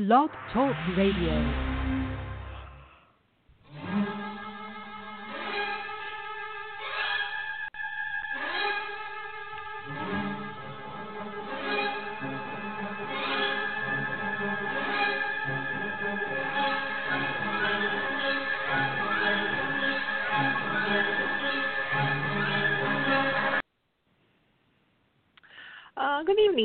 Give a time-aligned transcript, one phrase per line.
[0.00, 1.69] Blog Talk Radio.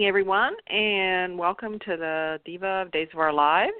[0.05, 3.73] Everyone, and welcome to the Diva of Days of Our Lives.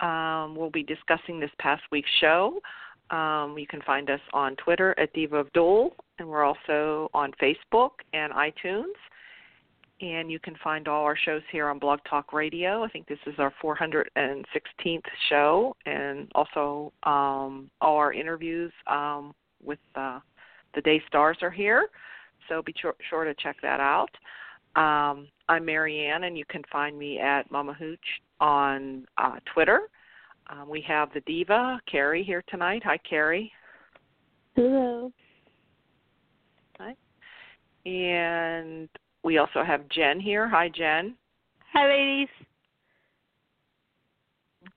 [0.00, 2.60] Um, we'll be discussing this past week's show.
[3.08, 7.32] Um, you can find us on Twitter at Diva of DOOL, and we're also on
[7.42, 8.92] Facebook and iTunes.
[10.02, 12.84] And you can find all our shows here on Blog Talk Radio.
[12.84, 19.78] I think this is our 416th show, and also um, all our interviews um, with
[19.94, 20.20] uh,
[20.74, 21.88] the Day Stars are here.
[22.50, 24.10] So be sure, sure to check that out.
[24.76, 27.98] Um, I'm Marianne, and you can find me at Mama Hooch
[28.40, 29.82] on uh, Twitter.
[30.48, 32.82] Um, we have the diva, Carrie, here tonight.
[32.84, 33.52] Hi, Carrie.
[34.56, 35.12] Hello.
[36.78, 36.94] Hi.
[37.86, 38.88] And
[39.22, 40.48] we also have Jen here.
[40.48, 41.14] Hi, Jen.
[41.72, 42.28] Hi, ladies.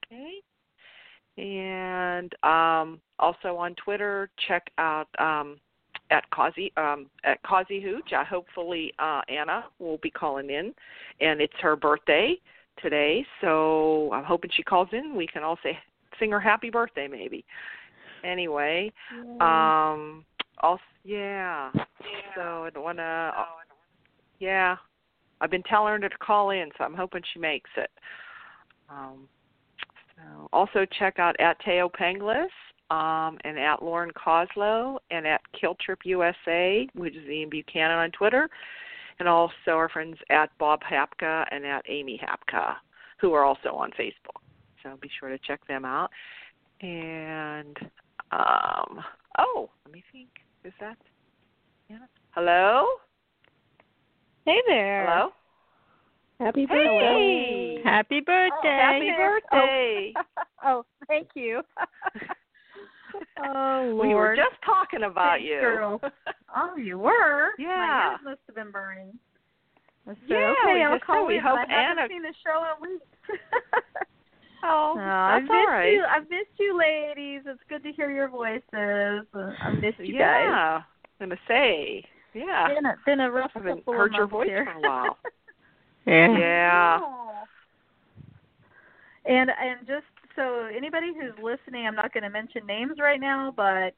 [0.06, 0.42] Okay.
[1.38, 5.60] And um, also on Twitter, check out um,
[6.10, 8.14] at Causey um, at Causey Hooch.
[8.14, 10.74] Uh, hopefully, uh, Anna will be calling in,
[11.20, 12.36] and it's her birthday
[12.82, 13.26] today.
[13.42, 15.16] So I'm hoping she calls in.
[15.16, 15.78] We can all say
[16.20, 17.46] sing her happy birthday, maybe.
[18.24, 18.92] Anyway,
[19.42, 20.26] um,
[20.60, 21.72] also yeah.
[22.36, 23.32] So I don't want to.
[23.38, 23.46] Oh,
[24.40, 24.76] Yeah,
[25.42, 27.92] I've been telling her to call in, so I'm hoping she makes it.
[28.90, 29.28] Um,
[30.16, 32.48] so also check out at Thaao Penghlis
[32.90, 38.50] um, and at Lauren Koslow and at Killtrip USA, which is Ian Buchanan on Twitter,
[39.20, 42.76] and also our friends at Bob Hapka and at Amy Hapka,
[43.20, 44.42] who are also on Facebook.
[44.84, 46.12] So be sure to check them out.
[46.82, 47.78] And
[48.32, 49.04] um,
[49.40, 50.30] oh, let me think.
[50.64, 50.98] Is that
[51.90, 52.08] Anna?
[52.32, 52.86] Hello?
[54.46, 55.06] Hey there.
[55.08, 55.30] Hello?
[56.40, 57.82] Happy Hey.
[57.84, 58.80] Happy birthday.
[58.80, 60.14] Happy birthday.
[60.64, 61.62] Oh, thank you.
[63.46, 64.08] oh, Lord.
[64.08, 65.60] we were just talking about Thanks, you.
[65.60, 66.02] girl.
[66.56, 67.50] Oh, you were?
[67.60, 67.68] Yeah.
[67.68, 69.12] My ears must have been burning.
[70.06, 71.42] So, Yeah, okay, we I'll just call said we in.
[71.44, 73.06] hope I haven't Anna- seen the show in weeks.
[74.64, 75.92] Oh, No, I've that's missed all right.
[75.94, 76.04] you.
[76.10, 77.42] I've missed you, ladies.
[77.46, 79.28] It's good to hear your voices.
[79.36, 80.46] Uh, I've missed you guys.
[80.48, 80.82] yeah,
[81.22, 82.04] I'm gonna say,
[82.34, 82.68] yeah.
[82.74, 84.66] Been a, been a rough I haven't couple heard of your voice here.
[84.66, 85.18] for a while.
[86.08, 86.38] Yeah.
[86.40, 87.00] Yeah.
[87.04, 87.44] Oh.
[89.26, 90.06] And and just
[90.38, 93.94] so anybody who's listening, I'm not going to mention names right now, but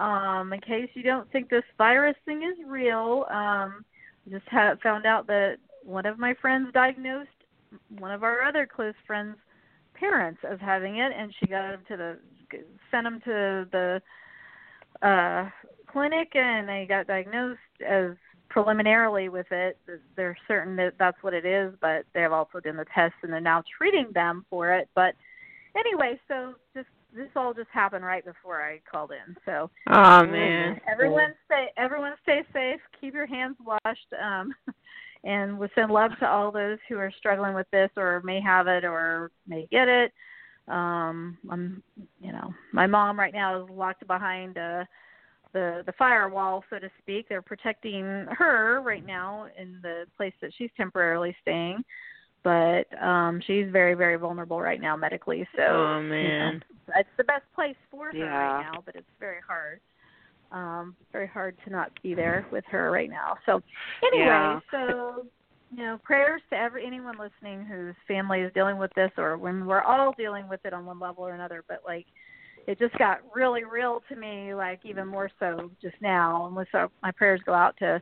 [0.00, 3.84] um, in case you don't think this virus thing is real, um,
[4.30, 7.30] just ha- found out that one of my friends diagnosed
[7.98, 9.36] one of our other close friends'
[9.94, 12.18] parents as having it, and she got him to the
[12.90, 14.02] sent him to the
[15.02, 15.48] uh
[15.90, 18.12] clinic, and they got diagnosed as
[18.48, 19.78] preliminarily with it.
[20.16, 23.32] They're certain that that's what it is, but they have also done the tests and
[23.32, 24.88] they're now treating them for it.
[24.94, 25.14] But
[25.78, 29.36] anyway, so just this all just happened right before I called in.
[29.44, 30.80] So Oh man.
[30.90, 34.54] everyone stay everyone stay safe, keep your hands washed, um
[35.24, 38.66] and we send love to all those who are struggling with this or may have
[38.66, 40.12] it or may get it.
[40.68, 41.82] Um I'm
[42.20, 44.84] you know, my mom right now is locked behind uh
[45.52, 47.28] the the firewall, so to speak.
[47.28, 51.82] They're protecting her right now in the place that she's temporarily staying,
[52.44, 55.46] but um she's very very vulnerable right now medically.
[55.56, 56.62] So Oh you know, man.
[56.96, 58.56] it's the best place for her Yeah.
[58.56, 59.80] right now, but it's very hard.
[60.50, 63.36] Um, very hard to not be there with her right now.
[63.44, 63.60] So
[64.02, 64.60] anyway, Yeah.
[64.70, 65.26] so
[65.70, 69.66] you know, prayers to every anyone listening whose family is dealing with this, or when
[69.66, 71.62] we're all dealing with it on one level or another.
[71.68, 72.06] But like,
[72.66, 76.46] it just got really real to me, like even more so just now.
[76.46, 78.00] And so my prayers go out to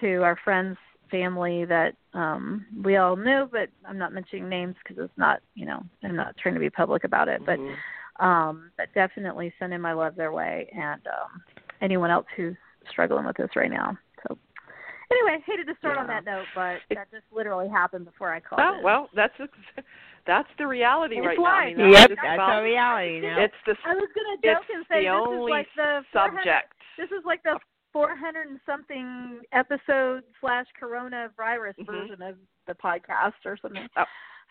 [0.00, 0.76] to our friends,
[1.10, 5.66] family that um we all knew, but I'm not mentioning names because it's not, you
[5.66, 7.44] know, I'm not trying to be public about it.
[7.44, 7.76] But Mhm.
[8.20, 11.42] um but definitely sending my love their way and um
[11.80, 12.56] anyone else who's
[12.90, 13.96] struggling with this right now
[14.26, 14.36] so
[15.10, 18.40] anyway hated to start on that note but It- that just literally happened before i
[18.40, 18.82] called Oh in.
[18.82, 19.32] well, that's
[20.26, 21.44] that's the reality It's right now.
[21.46, 22.08] I mean, life.
[22.10, 23.40] Yep, that's about- our reality now.
[23.40, 25.68] It's the i was going to joke it's and say the this only is like
[25.76, 26.72] the subject.
[26.98, 27.58] this is like the
[27.92, 31.86] 400 and something episode slash coronavirus Mhm.
[31.86, 34.04] version of the podcast or something Oh.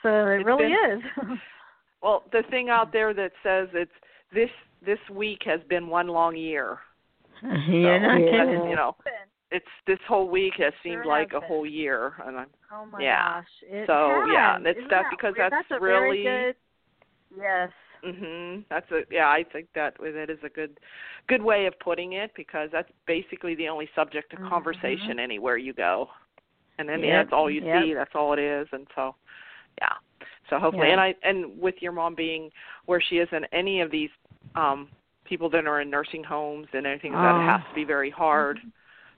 [0.03, 1.01] so it It's really been-
[1.33, 1.39] is
[2.01, 3.91] Well, the thing out there that says it's
[4.31, 4.49] this
[4.81, 6.79] this week has been one long year.
[7.41, 8.69] You're So, not kidding.
[8.69, 8.95] You know,
[9.51, 11.47] it's this whole week has seemed Sure like has a been.
[11.49, 13.41] whole year, and I'm Oh my Yeah.
[13.41, 13.63] gosh.
[13.63, 14.29] It So, has.
[14.31, 15.51] yeah, it's Isn't that that because weird?
[15.51, 16.55] that's a really- good
[17.35, 17.71] Yes.
[18.03, 18.63] Mhm.
[18.69, 20.79] That's a yeah, I think that that is a good
[21.27, 25.73] good way of putting it because that's basically the only subject of conversation anywhere you
[25.73, 26.09] go.
[26.77, 27.83] And then Yep, that's all you yep.
[27.83, 29.15] see, that's all it is and so
[29.81, 29.93] yeah.
[30.49, 30.93] So hopefully Yeah.
[30.93, 32.51] and I and with your mom being
[32.85, 34.09] where she is in any of these
[34.55, 34.89] um
[35.25, 37.41] people that are in nursing homes and anything that Oh.
[37.41, 38.59] has to be very hard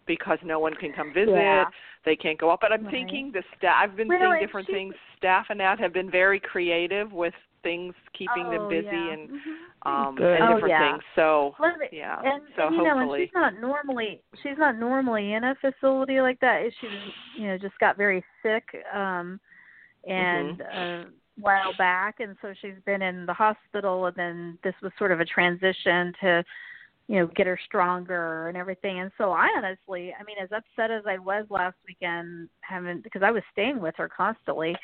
[0.08, 1.36] because no one can come visit.
[1.36, 1.66] Yeah.
[2.04, 2.60] They can't go up.
[2.62, 2.92] But I'm Right.
[2.92, 4.96] thinking the staff I've been Well, seeing different she- things.
[5.18, 9.14] Staff and that have been very creative with things keeping them Oh, busy yeah.
[9.14, 9.88] and Mhm.
[9.88, 10.42] um Good.
[10.42, 10.92] and Oh, different yeah.
[10.92, 11.04] things.
[11.16, 12.20] So Let me- yeah.
[12.24, 16.22] and, so and, you know, and she's not normally she's not normally in a facility
[16.22, 16.72] like that.
[16.80, 16.88] She
[17.34, 18.64] you know, just got very sick
[18.94, 19.40] um
[20.08, 20.78] and Mm-hmm.
[20.78, 21.06] uh, a
[21.40, 25.20] while back, and so she's been in the hospital, and then this was sort of
[25.20, 26.44] a transition to,
[27.08, 29.00] you know, get her stronger and everything.
[29.00, 33.24] And so I honestly, I mean, as upset as I was last weekend, having because
[33.24, 34.76] I was staying with her constantly.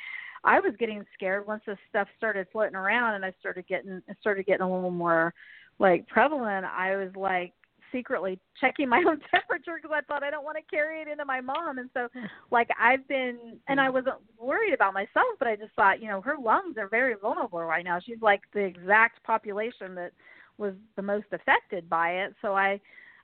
[0.43, 4.45] I was getting scared once this stuff started floating around and I started getting started
[4.45, 5.33] getting a little more
[5.79, 6.65] like prevalent.
[6.65, 7.53] I was like
[7.91, 11.25] secretly checking my own temperature because I thought I don't want to carry it into
[11.25, 11.77] my mom.
[11.77, 12.07] And so,
[12.51, 16.21] like I've been, and I wasn't worried about myself, but I just thought, you know,
[16.21, 17.99] her lungs are very vulnerable right now.
[17.99, 20.11] She's like the exact population that
[20.57, 22.33] was the most affected by it.
[22.41, 22.79] So I,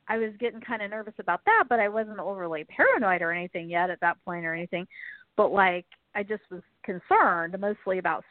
[0.08, 3.70] I was getting kind of nervous about that, but I wasn't overly paranoid or anything
[3.70, 4.88] yet at that point or anything.
[5.36, 8.24] But like I just was concerned mostly about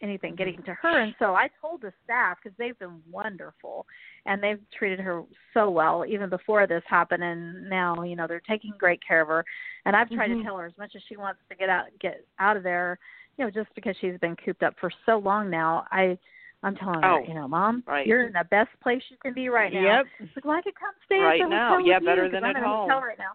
[0.00, 3.84] anything getting to her and so i told the staff because they've been wonderful
[4.26, 5.22] and they've treated her
[5.52, 9.28] so well even before this happened and now you know they're taking great care of
[9.28, 9.44] her
[9.86, 10.38] and i've tried Mhm.
[10.38, 12.98] to tell her as much as she wants to get out get out of there
[13.36, 16.16] you know just because she's been cooped up for so long now i
[16.62, 18.06] i'm telling her Oh, you know mom right.
[18.06, 20.06] you're in the best place you can be right now Yep.
[20.18, 21.70] She's like, well, I could come stay Right at the now.
[21.70, 22.88] hotel Yeah, with better you, than I'm at home.
[22.88, 23.32] hotel right now.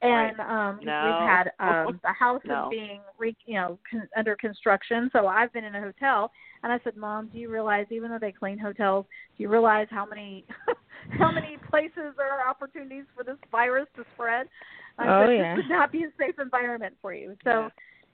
[0.00, 1.02] And um No.
[1.04, 1.50] we've had
[1.86, 2.66] um the house No.
[2.70, 6.30] is being re, you know con- under construction, so I've been in a hotel.
[6.62, 9.06] And I said, Mom, do you realize even though they clean hotels,
[9.36, 10.44] do you realize how many
[11.18, 14.46] how many places there are opportunities for this virus to spread?
[14.98, 15.54] I Oh, said, yeah.
[15.56, 17.36] This would not be a safe environment for you.
[17.44, 17.68] So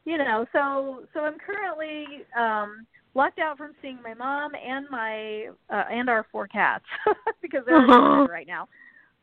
[0.05, 5.49] you know, so so I'm currently um locked out from seeing my mom and my
[5.71, 6.85] uh, and our four cats
[7.43, 8.27] because they're Uh-huh.
[8.29, 8.69] right now.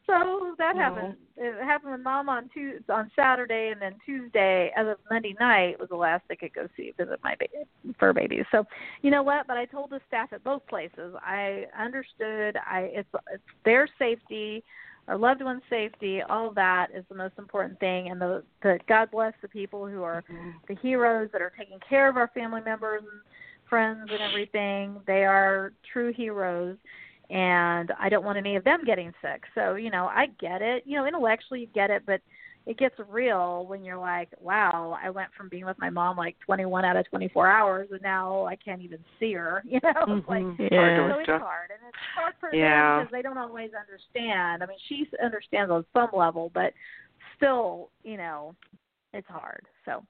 [0.08, 1.16] So that happened.
[1.38, 5.80] It happened with mom on Tuesday, on Saturday, and then Tuesday, as of Monday night,
[5.80, 8.46] was the last I could go see visit my ba- fur babies.
[8.52, 8.66] So,
[9.02, 9.48] you know what?
[9.48, 11.16] But I told the staff at both places.
[11.22, 12.58] I understood.
[12.58, 14.64] I it's it's their safety,
[15.08, 16.22] our loved ones' safety.
[16.22, 18.10] All of that is the most important thing.
[18.10, 20.50] And the the God bless the people who are mm-hmm.
[20.68, 23.22] the heroes that are taking care of our family members and
[23.70, 25.00] friends and everything.
[25.06, 26.78] They are true heroes
[27.32, 29.44] and I don't want any of them getting sick.
[29.56, 30.84] So, you know, I get it.
[30.86, 32.20] You know, intellectually you get it, but
[32.68, 36.36] it gets real when you're like, wow, I went from being with my mom like
[36.46, 40.18] 21 out of 24 hours and now I can't even see her, you know?
[40.18, 40.44] It's like.
[40.60, 40.78] Yeah.
[40.78, 41.44] Hard so it's adjust.
[41.44, 42.98] hard, and it's hard for Yeah.
[42.98, 44.62] them because they don't always understand.
[44.62, 46.74] I mean, she understands on some level, but
[47.38, 48.56] still, you know,
[49.14, 49.66] it's hard.
[49.86, 50.04] So,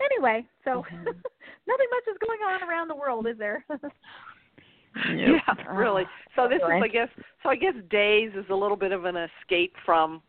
[0.00, 1.04] anyway, so Mhm.
[1.66, 3.64] nothing much is going on around the world, is there?
[5.10, 5.40] Nope.
[5.46, 6.04] Yeah, really.
[6.36, 7.08] So this is, I guess,
[7.42, 10.22] so I guess days is a little bit of an escape from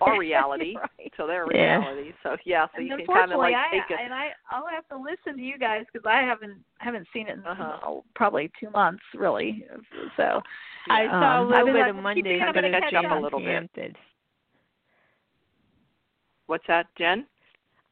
[0.00, 1.12] our reality right.
[1.16, 1.78] to their Yeah.
[1.78, 2.12] reality.
[2.22, 4.04] So yeah, so and you can kind of like unfortunately, take I it.
[4.04, 7.38] and I I'll have to listen to you guys because I haven't haven't seen it
[7.38, 7.78] in Uh-huh.
[7.84, 9.64] oh, probably two months really.
[10.16, 10.42] So
[10.90, 11.10] I Yeah.
[11.10, 12.80] saw a Um, little I've been bit like, of keep Mondays, trying but to it's
[12.80, 13.96] catch up a little bit.
[16.46, 17.26] What's that, Jen?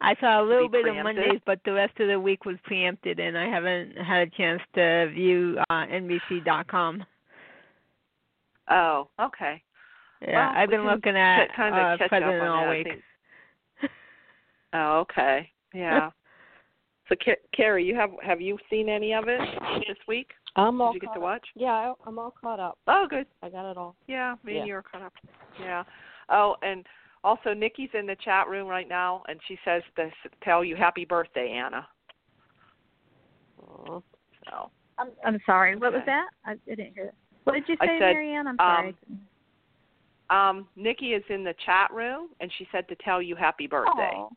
[0.00, 1.04] I saw a little Be bit of?
[1.04, 4.62] Mondays, but the rest of the week was preempted, and I haven't had a chance
[4.75, 7.04] to view uh, NBC.com.
[8.71, 9.62] Oh, okay.
[10.23, 12.71] Yeah, Well, I've been looking at kind of uh, catch President up on all that,
[12.71, 12.88] week.
[14.73, 15.50] Oh, okay.
[15.75, 16.11] Yeah.
[17.09, 19.40] so, Ca- Carrie, you have have you seen any of it
[19.88, 20.28] this week?
[20.57, 21.25] I'm all Did you get caught to up.
[21.25, 21.49] watch?
[21.54, 22.78] Yeah, I- I'm all caught up.
[22.87, 23.26] Oh, good.
[23.42, 23.97] I got it all.
[24.07, 25.12] Yeah, me and you are caught up.
[25.61, 25.85] Yeah.
[26.28, 26.87] Oh, and
[27.24, 30.10] also Nikki's in the chat room right now, and she says to
[30.42, 31.86] tell you happy birthday, Anna.
[33.62, 34.00] Aw.
[34.48, 35.76] So, I'm I'm sorry.
[35.76, 36.28] What was that?
[36.44, 37.06] I, I didn't hear.
[37.06, 37.14] It.
[37.44, 38.46] What did you say, said, Marianne?
[38.46, 38.96] I'm sorry.
[40.30, 44.10] um, Nikki is in the chat room, and she said to tell you happy birthday.
[44.14, 44.30] Oh.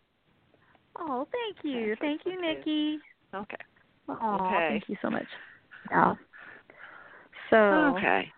[1.00, 1.82] Oh, thank you.
[1.82, 2.54] Yeah, so thank you, it's okay.
[2.60, 3.00] Nikki.
[3.34, 3.56] Okay.
[4.10, 4.68] Oh, Okay.
[4.70, 5.26] thank you so much.
[5.90, 6.14] Yeah.
[7.50, 8.32] So Okay.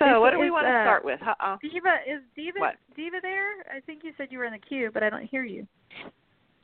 [0.00, 1.20] So, Is- what do we want to uh, start with?
[1.22, 1.58] Uh-uh.
[1.60, 2.74] Diva is Diva What?
[2.96, 3.60] Diva there?
[3.70, 5.66] I think you said you were in the queue, but I don't hear you.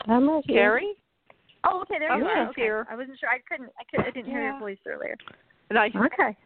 [0.09, 0.63] I'm right here.
[0.63, 0.95] Carrie?
[1.65, 2.49] Oh, okay, there Oh, you are.
[2.49, 2.63] Okay.
[2.63, 2.87] here.
[2.91, 3.29] I wasn't sure.
[3.29, 3.71] I couldn't.
[3.79, 4.07] I could.
[4.07, 4.51] I didn't hear Yeah.
[4.53, 5.17] your voice earlier.
[5.71, 6.37] And I Okay.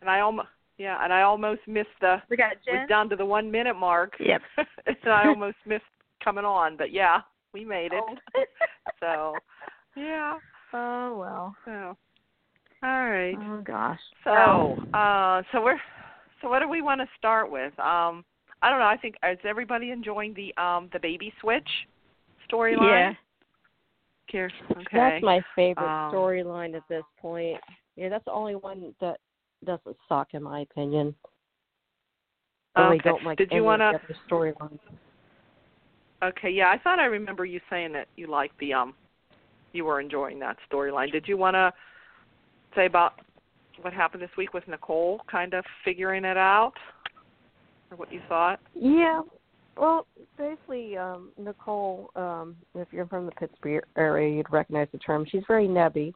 [0.00, 2.74] and I almost Yeah, and I almost missed the We got Jen.
[2.74, 2.88] was Jen.
[2.88, 4.14] down to the one minute mark.
[4.20, 4.42] Yep.
[4.86, 5.84] and I almost missed
[6.22, 8.04] coming on, but yeah, we made it.
[8.04, 8.14] Oh.
[9.00, 9.34] So
[9.96, 10.38] yeah.
[10.72, 11.56] oh well.
[11.64, 11.96] So
[12.82, 13.36] all right.
[13.40, 14.00] Oh gosh.
[14.24, 15.80] So uh so we're
[16.40, 17.78] so what do we want to start with?
[17.78, 18.24] Um
[18.60, 21.68] I don't know, I think is everybody enjoying the um the baby switch
[22.50, 23.12] storyline?
[23.12, 23.12] Yeah.
[24.70, 24.86] Okay.
[24.92, 27.58] That's my favorite Um, storyline at this point.
[27.96, 29.18] Yeah, that's the only one that
[29.64, 31.14] doesn't suck in my opinion.
[32.76, 34.14] I don't like Did you of the
[34.60, 34.78] other.
[36.22, 38.94] Okay, yeah, I thought I remember you saying that you liked the um
[39.72, 41.12] you were enjoying that storyline.
[41.12, 41.72] Did you want to
[42.74, 43.20] say about
[43.82, 46.74] what happened this week with Nicole kind of figuring it out
[47.90, 48.60] or what you thought?
[48.74, 49.22] Yeah.
[49.76, 50.06] Well,
[50.36, 55.24] basically, um, Nicole, um, if you're from the Pittsburgh area, you'd recognize the term.
[55.30, 56.12] She's very nebby.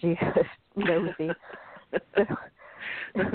[0.00, 0.16] She
[0.76, 1.30] nosy.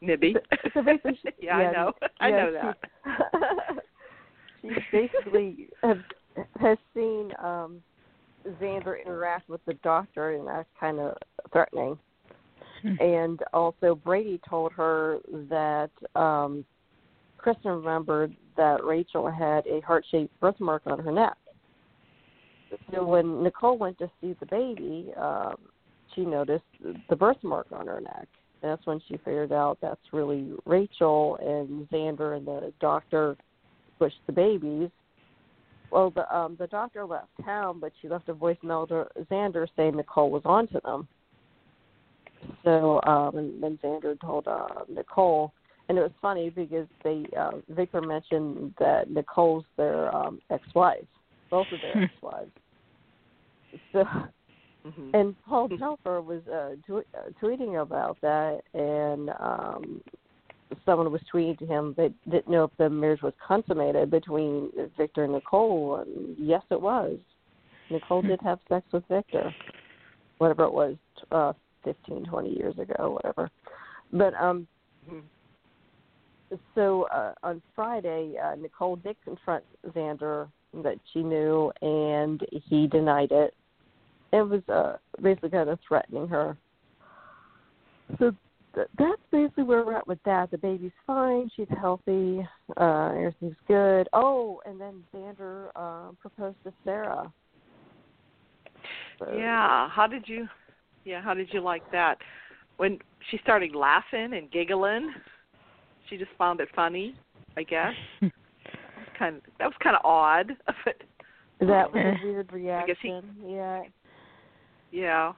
[0.00, 0.36] Nibby.
[0.74, 1.92] So basically, she, yeah, I know.
[2.20, 2.78] I yeah, know that.
[4.60, 5.96] She, she basically has,
[6.60, 7.80] has seen um
[8.60, 11.16] Xander interact with the doctor, and that's kind of
[11.52, 11.98] threatening.
[12.82, 16.64] And also, Brady told her that um
[17.38, 21.36] Kristen remembered that Rachel had a heart-shaped birthmark on her neck.
[22.92, 25.56] So when Nicole went to see the baby, um,
[26.14, 26.64] she noticed
[27.08, 28.28] the birthmark on her neck.
[28.62, 33.36] And that's when she figured out that's really Rachel and Xander and the doctor
[33.98, 34.88] pushed the babies.
[35.90, 39.96] Well, the um, the doctor left town, but she left a voicemail to Xander saying
[39.96, 41.08] Nicole was onto them.
[42.64, 45.52] So um, and then Xander told uh, Nicole,
[45.88, 51.04] and it was funny because they uh, Victor mentioned that Nicole's their um, ex-wife,
[51.50, 52.50] both of their ex-wives.
[53.92, 54.04] So
[54.84, 55.14] Mhm.
[55.14, 60.02] and Paul Telfer was uh, tw- uh, tweeting about that, and um,
[60.84, 65.24] someone was tweeting to him they didn't know if the marriage was consummated between Victor
[65.24, 67.18] and Nicole, and yes, it was.
[67.90, 69.54] Nicole did have sex with Victor,
[70.38, 70.96] whatever it was,
[71.30, 71.52] uh,
[71.84, 73.50] fifteen, twenty years ago, whatever.
[74.12, 74.66] But um,
[76.74, 80.48] so uh, on Friday, uh, Nicole did confront Xander
[80.82, 83.54] that she knew, and he denied it.
[84.32, 86.56] It was uh, basically kind of threatening her.
[88.18, 88.32] So
[88.74, 90.50] th- that's basically where we're at with that.
[90.50, 91.50] The baby's fine.
[91.54, 92.46] She's healthy.
[92.76, 94.08] Uh, everything's good.
[94.12, 97.30] Oh, and then Xander uh, proposed to Sarah.
[99.18, 100.48] So, Yeah, how did you
[101.04, 102.18] Yeah, how did you like that?
[102.76, 102.98] When
[103.30, 105.12] she started laughing and giggling,
[106.08, 107.14] she just found it funny,
[107.56, 107.92] I guess.
[109.18, 110.52] kind of, that was kind of odd,
[110.84, 110.94] but
[111.60, 113.36] That was a weird I guess he- reaction.
[113.46, 113.82] Yeah.
[114.90, 115.32] yeah.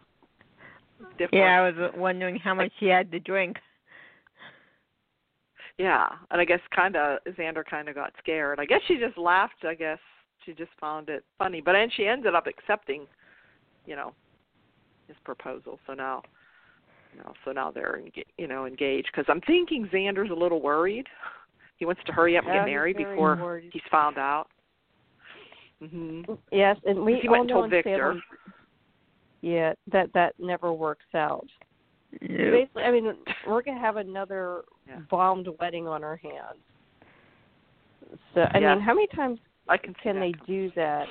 [1.19, 1.35] Different.
[1.35, 3.57] Yeah, I was wondering how much he had to drink.
[5.77, 8.61] Yeah, and I guess kind of Xander kind of got scared.
[8.61, 9.65] I guess she just laughed.
[9.65, 9.99] I guess
[10.47, 13.07] she just found it funny, but then she ended up accepting,
[13.87, 14.13] you know,
[15.09, 15.79] his proposal.
[15.87, 16.23] So now,
[17.13, 19.09] you know, so now they're enga- you know engaged.
[19.13, 21.07] Because I'm thinking Xander's a little worried.
[21.77, 23.71] He wants to hurry up and Yeah, get married very before worried.
[23.73, 24.47] he's found out.
[25.83, 26.39] Mhm.
[26.53, 27.97] Yes, and we He all went and know told Victor.
[27.99, 28.23] Salem-
[29.43, 31.47] yeah, that that never works out.
[32.21, 32.31] Nope.
[32.31, 35.01] Basically, I mean, we're gonna have another Yeah.
[35.11, 36.63] bombed wedding on our hands.
[38.33, 38.77] So, I Yes.
[38.77, 41.09] mean, how many times I can can they do that?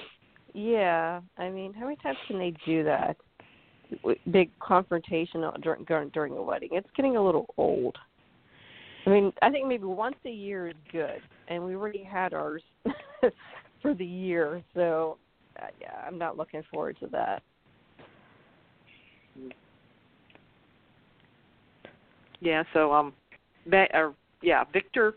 [0.53, 3.17] Yeah, I mean, how many times can they do that?
[4.31, 6.69] Big confrontation during during, a wedding.
[6.71, 7.97] It's getting a little old.
[9.05, 11.19] I mean, I think maybe once a year is good,
[11.49, 12.63] and we already had ours
[13.81, 14.63] for the year.
[14.73, 15.17] So,
[15.61, 17.41] uh, yeah, I'm not looking forward to that.
[22.39, 23.13] Yeah, so um,
[23.67, 25.15] Ba- or yeah, Victor.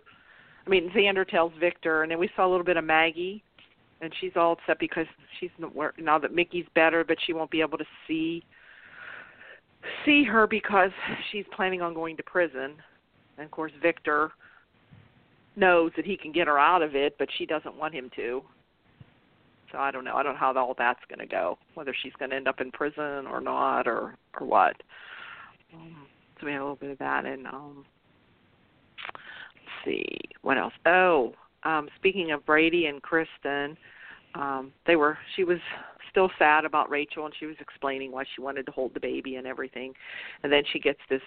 [0.67, 3.43] I mean, Xander tells Victor, and then we saw a little bit of Maggie,
[4.01, 5.07] and she's all upset because
[5.39, 8.45] she's not now that Mickey's better, but she won't be able to see
[10.05, 10.91] see her because
[11.31, 12.75] she's planning on going to prison.
[13.39, 14.33] And of course, Victor
[15.57, 18.43] knows that he can get her out of it, but she doesn't want him to.
[19.73, 20.15] So I don't know.
[20.15, 21.59] I don't know how all that's going to go.
[21.75, 24.77] Whether she's going to end up in prison or not, or or what.
[25.75, 26.07] Um,
[26.39, 27.85] so we have a little bit of that, and um,
[29.15, 30.07] let's see
[30.43, 30.73] what else.
[30.87, 33.77] Oh, um, speaking of Brady and Kristen,
[34.35, 35.19] um, they were.
[35.35, 35.59] She was
[36.17, 39.37] still sad about Rachel, and she was explaining why she wanted to hold the baby
[39.37, 39.93] and everything.
[40.43, 41.21] And then she gets this.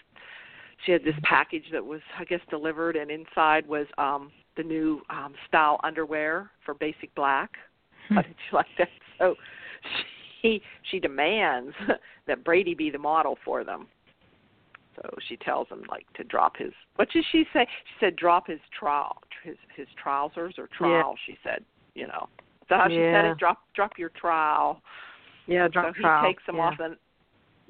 [0.84, 5.02] She had this package that was, I guess, delivered, and inside was um, the new
[5.12, 7.52] um, style underwear for Basic Black.
[8.10, 8.88] How did you like that?
[9.20, 9.36] So
[10.42, 11.76] she she demands
[12.28, 13.88] that Brady be the model for them.
[14.96, 16.72] So she tells him like to drop his.
[16.96, 17.68] What did she say?
[17.86, 19.12] She said drop his trou
[19.44, 21.16] his his trousers or trowel.
[21.28, 22.28] She said, you know.
[22.70, 23.38] So how she said it?
[23.38, 24.82] Drop drop your trowel.
[25.48, 26.62] Yeah, drop so drop he takes them yeah.
[26.62, 26.96] off and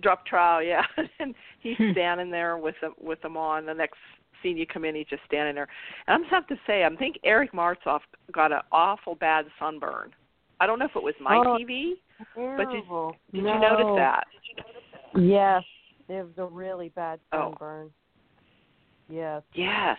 [0.02, 0.62] drop trowel.
[0.62, 0.84] Yeah,
[1.20, 1.92] and he's Hmm.
[1.94, 3.66] standing there with them with them on.
[3.66, 3.98] The next
[4.44, 5.68] scene you come in, he's just standing there.
[6.08, 8.02] And I'm just have to say, I think Eric Martsolf
[8.32, 10.12] got an awful bad sunburn.
[10.62, 11.94] I don't know if it was my Oh, TV.
[12.36, 13.16] But did- Terrible.
[13.34, 13.54] Did no.
[13.54, 14.28] you notice that?
[15.16, 15.64] Yes,
[16.10, 17.52] it was a really bad Oh.
[17.52, 17.92] sunburn.
[19.10, 19.42] Yes.
[19.54, 19.98] Yes,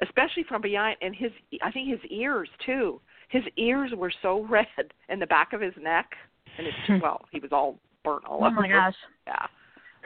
[0.00, 1.32] especially from behind, and his
[1.62, 3.00] I think his ears too.
[3.34, 4.66] His ears were so red
[5.08, 6.10] in the back of his neck,
[6.56, 8.54] and it's well, he was all burnt all Oh over.
[8.60, 8.94] my gosh.
[9.26, 9.46] Yeah.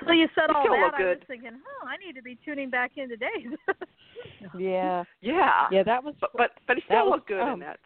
[0.06, 0.80] So you said He all that.
[0.80, 1.26] looked I was good.
[1.26, 1.50] thinking,
[1.82, 3.26] oh, I need to be tuning back in today.
[4.58, 5.04] Yeah.
[5.20, 5.66] Yeah.
[5.70, 7.78] Yeah, that was But but but he still was, looked good um, in that.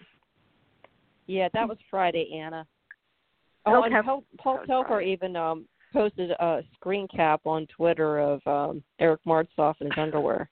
[1.26, 2.66] yeah, that was Friday, Anna.
[3.66, 3.94] Oh, Okay.
[3.94, 5.12] and Paul, Paul That Telfer Friday.
[5.12, 10.50] even um posted a screen cap on Twitter of um Eric Martsolf in his underwear.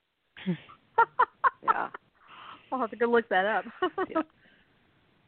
[1.63, 1.89] Yeah.
[2.73, 3.65] I'll have to go look that up.
[4.09, 4.23] Yeah.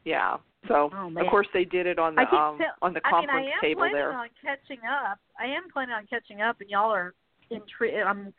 [0.05, 0.37] Yeah.
[0.69, 3.31] So Oh, of course they did it on the um on the I mean, conference
[3.33, 4.13] I am table planning there.
[4.13, 5.19] on catching up.
[5.39, 7.15] I am planning on catching up, and y'all are
[7.51, 7.97] intrigued.
[8.07, 8.33] I'm,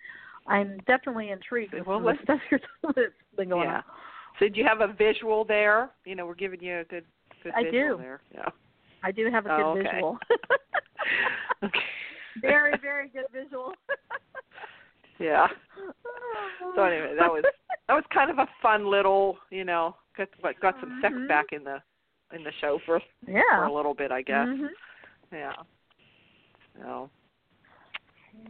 [0.47, 2.39] I'm definitely intrigued with Well, let's- the stuff
[2.95, 3.05] you're
[3.37, 3.77] been going yeah.
[3.77, 3.83] on.
[4.39, 5.91] So do you have a visual there?
[6.05, 7.05] You know, we're giving you a good
[7.43, 8.03] good I visual do.
[8.03, 8.21] there.
[8.33, 8.49] Yeah.
[9.03, 9.89] I do have a good Oh, okay.
[9.93, 10.17] visual.
[11.63, 11.79] Okay.
[12.41, 13.73] very, very good visual.
[15.19, 15.47] Yeah.
[16.75, 17.43] So anyway, that was
[17.87, 21.27] that was kind of a fun little, you know, got got got some sex Mhm.
[21.27, 21.81] back in the
[22.33, 23.41] in the show for yeah.
[23.57, 24.47] for a little bit, I guess.
[24.47, 24.69] Mhm.
[25.31, 25.55] Yeah.
[26.81, 27.09] So.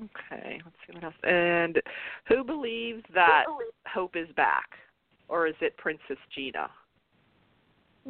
[0.05, 1.15] Okay, let's see what else.
[1.24, 1.82] And
[2.25, 3.46] who believes that
[3.86, 4.79] Hope is back,
[5.27, 6.72] or is it Princess Gina?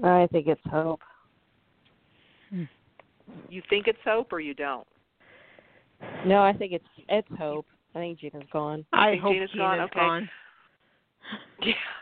[0.04, 1.02] I think it's Hope.
[3.50, 4.88] You think it's Hope, or you don't?
[6.26, 7.66] No, I think it's it's Hope.
[7.96, 8.86] I think Gina's gone.
[8.92, 9.80] I think hope Gina's Gina's gone?
[9.82, 10.00] Okay.
[10.00, 10.30] gone.
[11.62, 11.74] Yeah,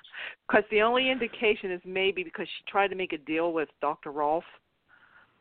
[0.51, 4.11] because the only indication is maybe because she tried to make a deal with Dr.
[4.11, 4.43] Rolf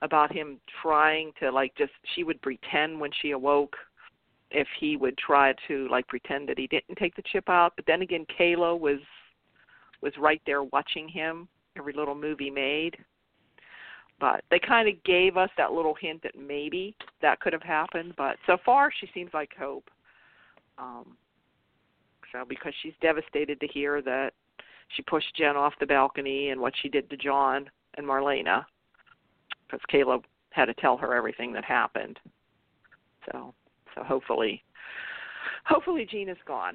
[0.02, 3.76] about him trying to like just she would pretend when she awoke
[4.50, 7.73] if he would try to like pretend that he didn't take the chip out.
[7.76, 9.00] But then again, Kayla was
[10.00, 12.96] was right there watching him every little move he made.
[14.18, 18.14] But they kind of gave us that little hint that maybe that could have happened.
[18.16, 19.90] But so far, she seems like hope.
[20.78, 21.16] Um,
[22.32, 24.32] so because she's devastated to hear that
[24.96, 28.64] she pushed Jen off the balcony and what she did to John and Marlena,
[29.66, 32.18] because Caleb had to tell her everything that happened.
[33.30, 33.54] So,
[33.94, 34.62] so hopefully,
[35.64, 36.74] hopefully Gina's gone.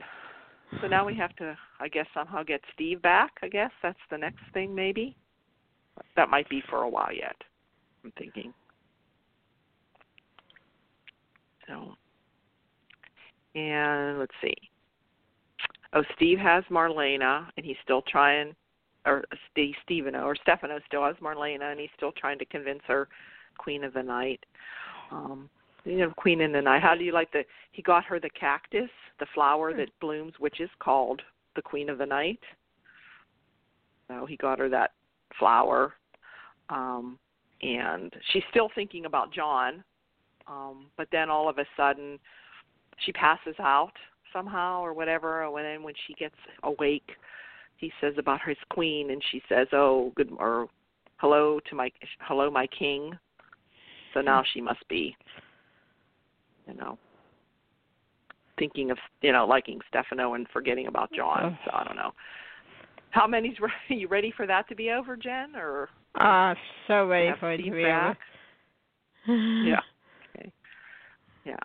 [0.82, 3.32] So now we have to, I guess, somehow get Steve back.
[3.42, 5.16] I guess that's the next thing, maybe.
[6.16, 7.36] That might be for a while yet.
[8.04, 8.54] I'm thinking.
[11.68, 11.94] So,
[13.56, 14.56] and let's see.
[15.96, 18.54] Oh, Steve has Marlena, and he's still trying,
[19.06, 23.08] or Steve Stevano or Stefano still has Marlena, and he's still trying to convince her
[23.58, 24.46] Queen of the Night.
[25.10, 25.50] Um,
[25.86, 26.82] you know, Queen in the Night.
[26.82, 27.44] How do you like the?
[27.72, 31.22] He got her the cactus, the flower that blooms, which is called
[31.56, 32.42] the Queen of the Night.
[34.10, 34.92] So he got her that
[35.40, 35.94] flower,
[36.70, 37.18] um,
[37.62, 39.82] and she's still thinking about John.
[40.48, 42.20] Um, but then all of a sudden,
[43.06, 43.94] she passes out
[44.36, 45.44] somehow or whatever.
[45.44, 47.10] And then when she gets awake,
[47.78, 50.68] he says about his queen, and she says, "Oh, good or
[51.18, 53.18] hello to my hello, my king."
[54.14, 55.16] So now she must be,
[56.68, 56.98] you know,
[58.58, 61.58] thinking of you know liking Stefano and forgetting about John.
[61.66, 62.12] So I don't know.
[63.10, 65.56] How many's re- are you ready for that to be over, Jen?
[65.56, 66.56] Or Uh
[66.88, 68.18] so ready for it to be back?
[68.18, 68.18] over.
[69.66, 69.80] Yeah.
[70.38, 70.52] Okay.
[71.46, 71.56] Yeah.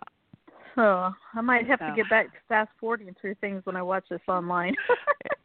[0.75, 1.89] So I might have So.
[1.89, 4.75] to get back to fast forwarding through things when I watch this online.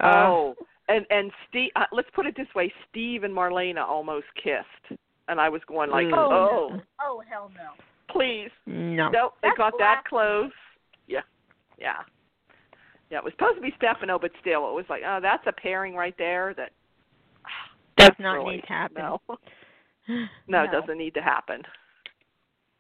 [0.01, 0.55] Uh, oh,
[0.89, 1.71] and and Steve.
[1.77, 5.91] Uh, let's put it this way: Steve and Marlena almost kissed, and I was going
[5.91, 6.17] like, Mm.
[6.17, 6.83] "Oh, no.
[7.03, 7.71] oh hell no.
[8.09, 9.09] please." no.
[9.11, 10.53] Nope, they got that close.
[11.09, 11.21] Yeah,
[11.79, 12.03] yeah,
[13.11, 13.19] yeah.
[13.19, 15.95] It was supposed to be Stefano, but still, it was like, oh, that's a pairing
[15.97, 16.55] right there.
[16.57, 16.71] That
[17.99, 19.03] Does not really, need to happen.
[19.03, 19.21] No,
[20.49, 21.63] no, it doesn't need to happen.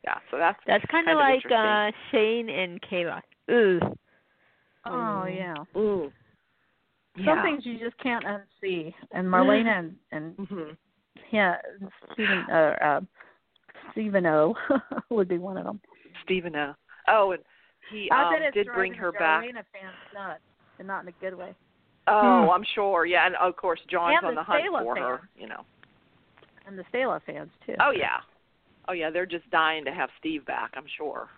[0.07, 3.21] Yeah, so that's That's kind Kind of of like uh Shane and Kayla.
[3.49, 3.97] Ugh.
[4.85, 5.55] Oh yeah.
[5.75, 7.42] Some yeah.
[7.42, 8.95] things you just can't unsee.
[9.12, 10.71] And Marlena and, and hmm
[11.33, 11.57] yeah,
[12.12, 13.01] Stephen uh, uh
[13.92, 14.55] Stephen O
[15.11, 15.81] would be one of them.
[16.25, 16.75] Stephen O.
[17.09, 17.42] Oh, and
[17.90, 19.42] he I um, did bring her back.
[19.42, 20.40] Marlena fans nuts,
[20.79, 21.55] and not in a good way.
[22.07, 22.51] Oh, Hmm.
[22.51, 23.07] I'm sure.
[23.07, 25.21] Yeah, and of course John's And on the the hunt Stella for her.
[25.37, 25.64] You know.
[26.66, 27.75] And the Stella fans too.
[27.81, 28.19] Oh yeah.
[28.88, 30.72] Oh yeah, they're just dying to have Steve back.
[30.77, 31.29] I'm sure.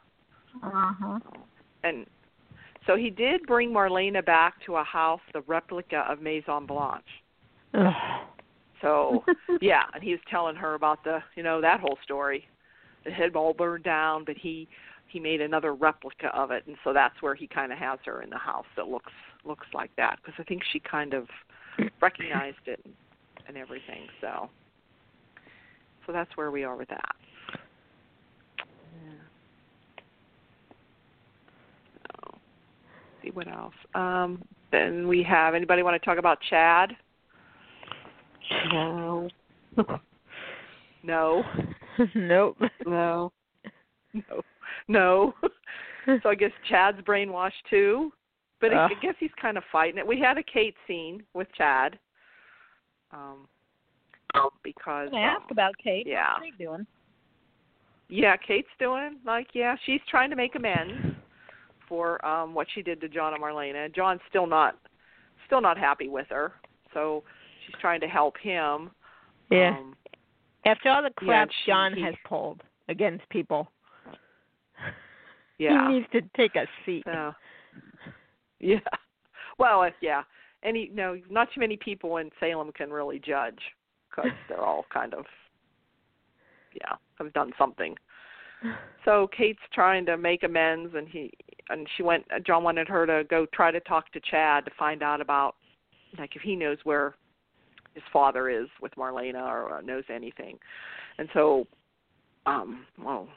[0.63, 1.19] Uh huh.
[1.85, 2.07] and
[2.87, 7.05] so he did bring Marlena back to a house, the replica of Maison Blanche.
[7.75, 7.93] Ugh.
[8.81, 9.25] So
[9.61, 12.47] yeah, and he was telling her about the you know that whole story.
[13.05, 14.69] It had all burned down, but he
[15.09, 18.23] he made another replica of it, and so that's where he kind of has her
[18.23, 19.13] in the house that looks
[19.45, 21.29] looks like that because I think she kind of
[22.01, 22.85] recognized it
[23.47, 24.09] and everything.
[24.21, 24.51] So
[26.09, 27.15] so that's where we are with that.
[29.05, 29.13] Yeah.
[32.07, 32.39] So,
[33.23, 33.75] see what else.
[33.95, 36.97] Um, then we have anybody want to talk about Chad?
[38.73, 39.29] No.
[41.05, 41.43] No.
[42.15, 42.57] nope.
[42.87, 43.33] No.
[44.15, 44.43] No.
[44.89, 45.35] No.
[46.23, 48.13] so I guess Chad's brainwashed too.
[48.61, 50.07] But I I guess he's kind of fighting it.
[50.07, 51.99] We had a Kate scene with Chad.
[53.13, 53.47] Um
[54.63, 56.07] because I ask um, about Kate.
[56.07, 56.35] yeah.
[56.35, 56.87] What's Kate doing?
[58.09, 61.17] yeah, Kate's doing like yeah, she's trying to make amends
[61.89, 63.95] for um what she did to John and Marlena.
[63.95, 64.77] John's still not
[65.47, 66.53] still not happy with her.
[66.95, 67.23] So
[67.67, 68.91] she's trying to help him.
[69.51, 69.77] Yeah.
[69.79, 69.97] Um
[70.65, 73.71] After all the yeah, crap she- John he- has pulled against people,
[75.59, 75.89] yeah.
[75.89, 77.03] he needs to take a seat.
[77.07, 77.33] So,
[78.61, 78.79] yeah.
[79.59, 80.23] Well, yeah.
[80.63, 83.59] Any no, not too many people in Salem can really judge
[84.11, 85.25] because they're all kind of,
[86.75, 87.95] yeah, have done something.
[89.05, 91.33] So Kate's trying to make amends, and he
[91.71, 92.25] and she went.
[92.47, 95.55] John wanted her to go try to talk to Chad to find out about,
[96.19, 97.15] like, if he knows where
[97.95, 100.59] his father is with Marlena or uh, knows anything.
[101.17, 101.67] And so,
[102.45, 103.29] um, well,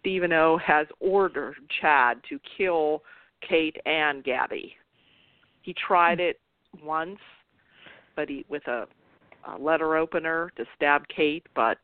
[0.00, 3.02] Stephen O has ordered Chad to kill
[3.48, 4.72] Kate and Gabi.
[5.62, 6.40] He tried it
[6.82, 7.18] once,
[8.16, 8.86] but he with a,
[9.48, 11.78] a letter opener to stab Kate, but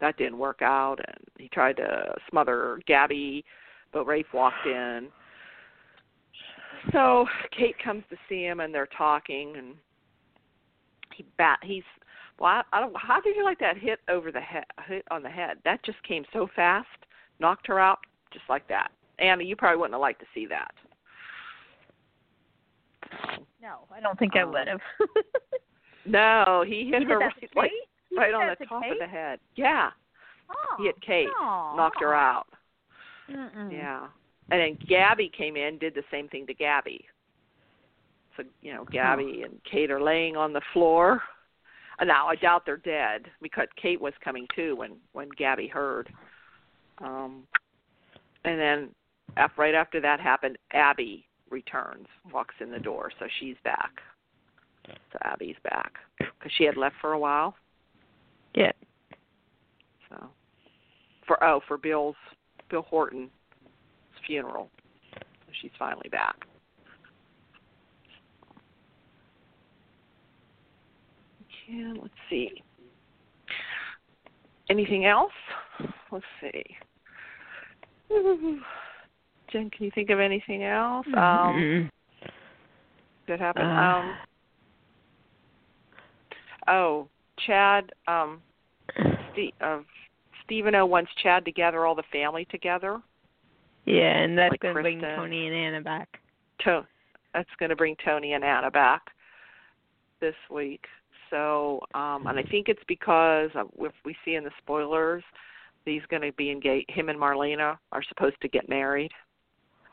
[0.00, 0.96] that didn't work out.
[1.06, 3.44] And he tried to smother Gabi,
[3.92, 5.08] but Rafe walked in.
[6.92, 9.74] So Kate comes to see him, and they're talking, and
[11.14, 11.82] he bat he's
[12.38, 12.50] well.
[12.50, 12.94] I, I don't.
[12.96, 14.64] How did you like that hit over the head?
[14.86, 15.58] Hit on the head.
[15.64, 16.86] That just came so fast,
[17.40, 17.98] knocked her out
[18.32, 18.90] just like that.
[19.18, 20.72] Anna, you probably wouldn't have liked to see that.
[23.62, 24.80] No, I don't think I Um, would have.
[26.08, 27.70] No, he hit you her right, like,
[28.10, 28.92] You right on the top Kate?
[28.92, 29.38] of the head.
[29.56, 29.90] Yeah,
[30.48, 31.74] Oh, he hit Kate, no.
[31.76, 32.46] knocked her out.
[33.30, 33.72] Mm-mm.
[33.72, 34.06] Yeah,
[34.50, 37.00] and then Gabi came in, did the same thing to Gabi.
[38.36, 41.22] So you know, Gabi and Kate are laying on the floor.
[41.98, 46.08] Uh, Now I doubt they're dead because Kate was coming too when when Gabi heard.
[46.98, 47.42] Um,
[48.44, 48.88] and then
[49.36, 53.90] af right after that happened, Abby returns, walks in the door, so she's back.
[55.12, 57.56] So Abby's back because she had left for a while.
[58.56, 58.72] Yeah.
[60.08, 60.28] So
[61.26, 62.16] for oh for Bill's
[62.70, 63.30] Bill Horton's
[64.26, 64.70] funeral,
[65.60, 66.36] she's finally back.
[71.68, 72.62] Yeah, let's see.
[74.70, 75.32] Anything else?
[76.10, 76.62] Let's see.
[79.52, 81.06] Jen, can you think of anything else?
[81.08, 81.90] Um, Mm-mm.
[83.28, 83.66] that happened?
[83.66, 83.82] Uh.
[83.82, 84.16] um,
[86.68, 87.08] oh,
[87.46, 87.92] Chad.
[88.06, 88.40] Um,
[89.32, 89.80] Steve, uh,
[90.44, 93.00] Stephen O wants Chad to gather all the family together.
[93.84, 96.20] yeah, and that's like gonna bring Tony and Anna back.
[96.60, 96.86] To,
[97.36, 99.02] that's going to bring Tony and Anna back
[100.20, 100.84] this week.
[101.30, 105.22] So, um, and I think it's because if we see in the spoilers,
[105.84, 106.90] he's going to be engaged.
[106.90, 109.12] Him and Marlena are supposed to get married,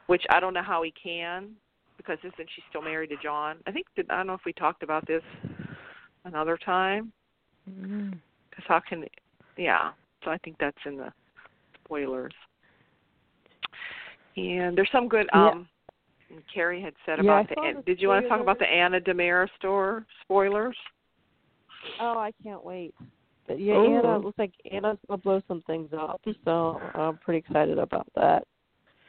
[0.08, 1.50] which I don't know how he can
[1.98, 3.58] because isn't she still married to John?
[3.68, 5.24] I think I don't know if we talked about this
[6.26, 7.12] another time.
[7.70, 8.18] Mm.
[8.50, 9.06] Because how can,
[9.58, 9.92] yeah.
[10.24, 11.12] So I think that's in the
[11.84, 12.34] spoilers.
[14.36, 15.28] And there's some good.
[15.34, 15.50] Yeah.
[15.50, 15.68] um
[16.52, 17.78] Carrie had said Yeah, about I the.
[17.78, 18.66] the Did you want to talk about the.
[18.66, 20.76] Anna DiMera store spoilers?
[22.00, 22.96] Oh, I can't wait.
[23.48, 23.98] But yeah, Oh.
[24.00, 28.48] Anna looks like Anna's gonna blow some things up, so I'm pretty excited about that.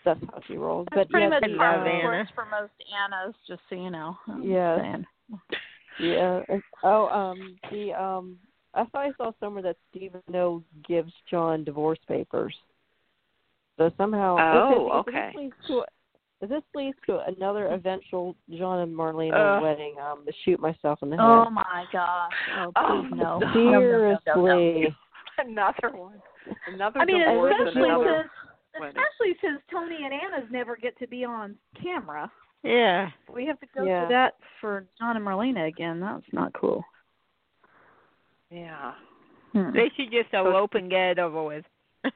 [0.05, 0.87] That's how she rolls.
[0.91, 2.05] That's but pretty yeah, much how it Anna.
[2.05, 4.19] works for most Annas, just so you know.
[4.29, 4.81] I'm Yes.
[4.81, 5.07] saying.
[6.01, 6.41] Yeah.
[6.83, 8.39] Oh, um, the um,
[8.75, 12.55] I thought I saw somewhere that Stephen O gives John divorce papers.
[13.79, 14.37] So somehow.
[14.39, 15.31] Oh, if, it- if okay.
[15.33, 15.85] This leads to,
[16.49, 19.63] this leads to another eventual John and Marlena Ugh.
[19.63, 21.25] wedding, um, to shoot myself in the head.
[21.25, 22.33] Oh my gosh!
[22.59, 23.39] Oh, Oh, please no.
[23.39, 23.47] no.
[23.55, 24.35] No, no, no, no, no.
[24.35, 24.97] Seriously.
[25.39, 26.21] Another one.
[26.73, 27.55] Another I mean, divorce.
[27.67, 28.31] especially since
[28.79, 28.95] wedding.
[28.97, 32.31] especially since Tony and Anna's never get to be on camera.
[32.65, 33.11] Yeah.
[33.33, 34.07] We have to go Yeah.
[34.07, 36.01] through that for John and Marlena again.
[36.01, 36.83] That's not cool.
[38.51, 38.95] Yeah.
[39.53, 39.73] Hmm.
[39.73, 41.65] They should just elope and get it over with.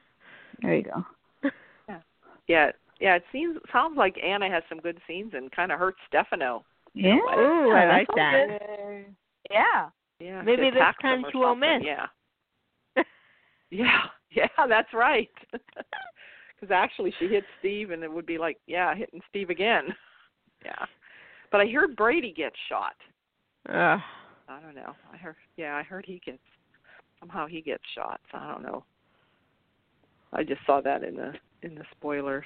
[0.61, 1.05] There you go.
[2.47, 2.71] Yeah.
[2.99, 6.65] yeah, it seems sounds like Anna has some good scenes and kind of hurts Stefano.
[6.95, 7.15] Yeah.
[7.37, 8.47] Ooh, I like that.
[8.59, 9.15] good.
[9.51, 9.89] Yeah.
[10.19, 11.85] Yeah, Maybe this time them or she will something, miss.
[11.85, 13.03] Yeah.
[13.71, 13.99] Yeah,
[14.31, 15.29] yeah, that's right.
[15.51, 19.83] Because actually, she hit Steve, and it would be like, yeah, hitting Steve again.
[20.63, 20.85] Yeah,
[21.51, 22.95] but I heard Brady gets shot.
[23.69, 23.99] Ugh.
[24.47, 24.93] I don't know.
[25.13, 26.39] I heard, yeah, I heard he gets
[27.19, 28.19] somehow he gets shot.
[28.31, 28.83] So I don't know.
[30.33, 32.45] I just saw that in the in the spoilers.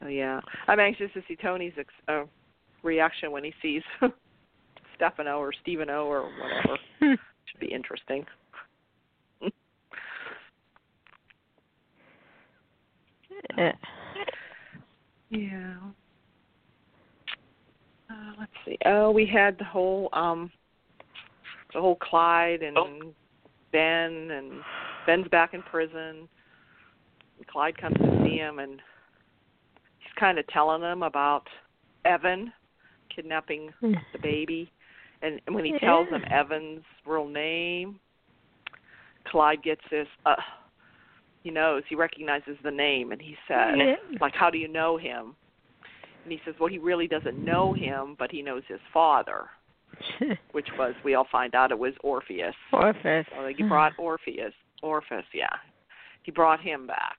[0.00, 2.24] So yeah, I'm anxious to see Tony's ex- uh,
[2.82, 3.82] reaction when he sees
[4.96, 6.78] Stefano or Stevano or whatever.
[7.46, 8.24] Should be interesting.
[13.58, 13.72] Eh.
[15.30, 15.76] Yeah.
[18.40, 18.78] Let's see.
[18.86, 20.50] Oh, we had the whole um
[21.74, 22.76] the whole Clyde and
[23.70, 24.62] Ben and
[25.06, 26.26] Ben's back in prison.
[27.50, 28.80] Clyde comes to see him and
[29.98, 31.44] he's kind of telling him about
[32.04, 32.52] Evan
[33.14, 34.70] kidnapping the baby.
[35.22, 38.00] And, and when he tells him Evan's real name,
[39.26, 40.36] Clyde gets this uh
[41.42, 43.94] he knows, he recognizes the name and he says Yeah.
[44.20, 45.34] like how do you know him?
[46.30, 49.46] And he says, Well he really doesn't know him, but he knows his father,
[50.52, 52.54] which was we all find out it was Orpheus.
[52.72, 53.26] Orpheus.
[53.36, 54.52] So he brought Orpheus.
[54.80, 55.48] Orpheus, yeah.
[56.22, 57.16] He brought him back.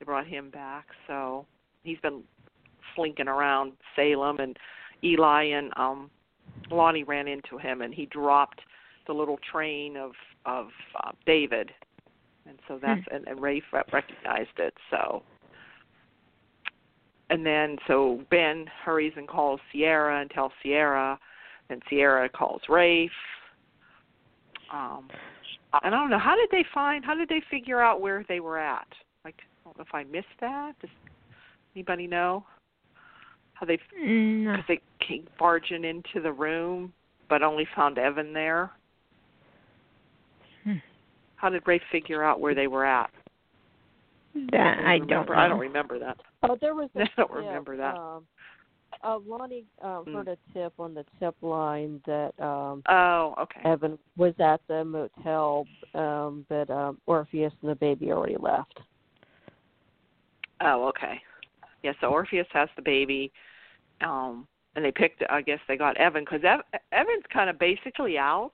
[0.00, 0.86] They brought him back.
[1.06, 1.46] So
[1.84, 2.22] he's been
[2.96, 4.56] slinking around Salem and
[5.04, 6.10] Eli and um
[6.72, 8.62] Lani ran into him and he dropped
[9.06, 10.10] the little train of
[10.44, 10.70] of
[11.04, 11.70] uh, David.
[12.48, 14.74] And so that's and, and Rafe re- recognized it.
[14.90, 15.22] So
[17.30, 21.18] and then so Ben hurries and calls Ciera and tells Ciera
[21.70, 23.10] and Ciera calls Rafe.
[24.72, 25.08] Um
[25.82, 28.40] and I don't know how did they find how did they figure out where they
[28.40, 28.86] were at?
[29.24, 30.72] Like I don't know if I missed that.
[30.80, 30.90] Does
[31.74, 32.44] anybody know
[33.54, 34.52] how they No.
[34.52, 36.92] because they came barging into the room
[37.28, 38.70] but only found Evan there?
[40.64, 40.74] Hmm.
[41.36, 43.10] How did Ray figure out where they were at?
[44.52, 45.34] That I don't remember.
[45.34, 45.40] know.
[45.40, 46.18] I don't remember that.
[46.42, 46.90] Oh, there was.
[46.96, 47.96] a I don't tip, remember that.
[47.96, 48.26] Um,
[49.02, 50.12] uh, Lani um, Mm.
[50.14, 53.60] heard a tip on the tip line that um, Oh, okay.
[53.64, 58.78] Evan was at the motel, um, but um, Orpheus and the baby already left.
[60.60, 61.20] Oh, okay.
[61.82, 63.32] Yeah, so Orpheus has the baby,
[64.00, 65.22] um, and they picked.
[65.28, 68.52] I guess they got Evan because Ev- Evan's kind of basically out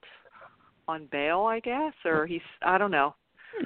[0.88, 2.40] on bail, I guess, or he's.
[2.62, 3.14] I don't know.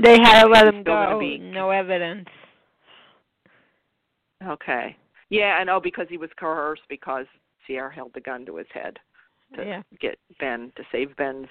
[0.03, 1.18] They had to let He's him still go.
[1.18, 2.29] be- No evidence.
[4.46, 4.96] Okay.
[5.31, 7.27] Yeah, I know because he was coerced because
[7.68, 8.99] Ciera held the gun to his head
[9.55, 9.83] to Yeah.
[10.01, 11.49] get Ben to save Ben's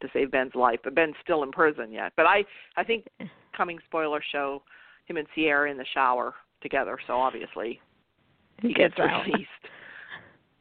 [0.00, 0.80] to save Ben's life.
[0.84, 2.12] But Ben's still in prison yet.
[2.16, 2.44] But I
[2.76, 3.06] I think
[3.56, 4.62] coming spoiler show
[5.06, 6.98] him and Ciera in the shower together.
[7.06, 7.80] So obviously
[8.60, 9.50] He he gets gets released.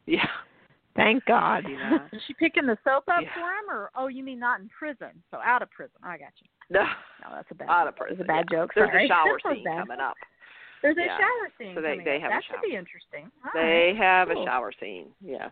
[0.06, 0.28] Yeah.
[0.98, 1.64] Thank God.
[1.66, 2.10] See that?
[2.12, 3.34] Is she picking the soap up Yeah.
[3.34, 5.24] for him, or oh, you mean not in prison?
[5.32, 5.96] So out of prison.
[6.04, 6.48] I got you.
[6.70, 6.82] No.
[7.22, 7.70] No, that's a bad.
[7.70, 8.58] Out of that was a bad yeah.
[8.58, 8.72] joke.
[8.76, 9.06] There's Sorry.
[9.06, 10.16] a shower scene coming up.
[10.82, 11.18] There's a Yeah.
[11.18, 13.32] shower scene So they- they have a that should be interesting.
[13.46, 13.98] All They right.
[13.98, 14.44] have Cool.
[14.44, 15.08] a shower scene.
[15.22, 15.52] Yes.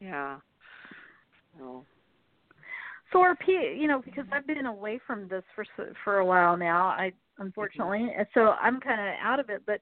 [0.00, 0.38] Yeah.
[1.58, 1.84] So,
[3.12, 5.64] So are P, you know, because I've been away from this for
[6.04, 6.86] for a while now.
[6.88, 8.22] I unfortunately, Mm-hmm.
[8.34, 9.62] so I'm kind of out of it.
[9.64, 9.80] But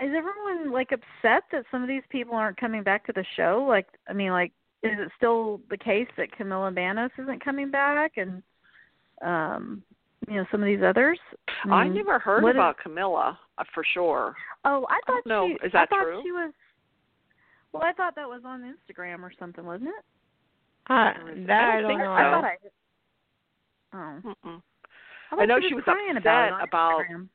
[0.00, 3.64] is everyone like upset that some of these people aren't coming back to the show?
[3.68, 8.12] Like, I mean, like, is it still the case that Camila Banus isn't coming back,
[8.16, 8.42] and
[9.22, 9.82] um,
[10.28, 11.18] you know, some of these others?
[11.64, 14.34] I mean, never heard what is- about Camila uh, for sure.
[14.64, 15.66] Oh, I I thought don't she.
[15.66, 16.20] Is that I thought true?
[16.24, 16.52] she was.
[17.72, 20.04] Well, I thought that was on Instagram or something, wasn't it?
[20.88, 22.12] Uh, Or is it- that I I don't don't know.
[22.12, 22.56] I thought I.
[23.94, 24.20] Oh.
[24.44, 24.62] Mm-mm.
[25.30, 27.28] thought I know she she was was crying about it upset on about-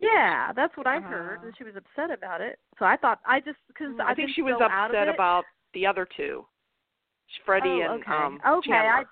[0.00, 1.38] Yeah, that's what I heard.
[1.40, 2.58] Uh, That she was upset about it.
[2.78, 5.44] So I thought I just because I I've think she was so upset about
[5.74, 6.46] the other two,
[7.44, 8.12] Freddie oh, and okay.
[8.12, 8.90] um okay, Chandler.
[8.92, 9.04] I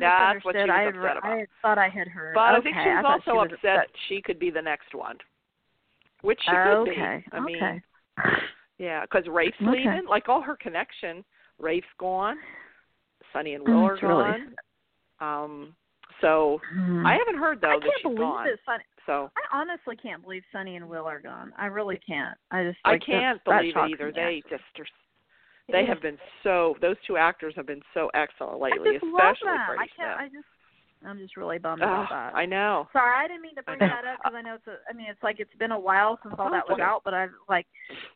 [0.00, 1.24] That's what she was I, upset about.
[1.24, 2.34] I thought I had heard.
[2.34, 4.62] But okay, I think she was thought she also was upset, she could be the
[4.62, 5.16] next one,
[6.22, 7.24] which she could okay.
[7.30, 7.36] be.
[7.36, 7.44] I okay.
[7.44, 7.82] mean,
[8.78, 9.70] yeah, because Rafe's Okay.
[9.70, 10.06] leaving.
[10.08, 11.24] Like all her connection,
[11.58, 12.36] Rafe's gone.
[13.32, 15.44] Sonny and Will Mm, are it's really- gone.
[15.44, 15.76] Um,
[16.20, 17.04] so Hmm.
[17.06, 18.48] I haven't heard though I that she's believe gone.
[18.64, 18.84] Sonny.
[19.06, 21.52] So I honestly can't believe Sonny and Will are gone.
[21.56, 22.36] I really can't.
[22.50, 24.12] I just I like, that- can't believe it either.
[24.12, 24.84] They just are.
[25.68, 25.86] They Yeah.
[25.88, 26.76] have been so.
[26.80, 29.78] Those two actors have been so excellent lately, I just especially love them.
[29.78, 29.90] I can't.
[29.96, 30.16] Smith.
[30.18, 30.46] I just.
[31.04, 32.34] I'm just really bummed Ugh, about that.
[32.34, 32.88] I know.
[32.92, 34.78] Sorry, I didn't mean to bring that up because I know it's a.
[34.88, 37.14] I mean, it's like it's been a while since all Oh, that was out, but
[37.14, 37.66] I've like,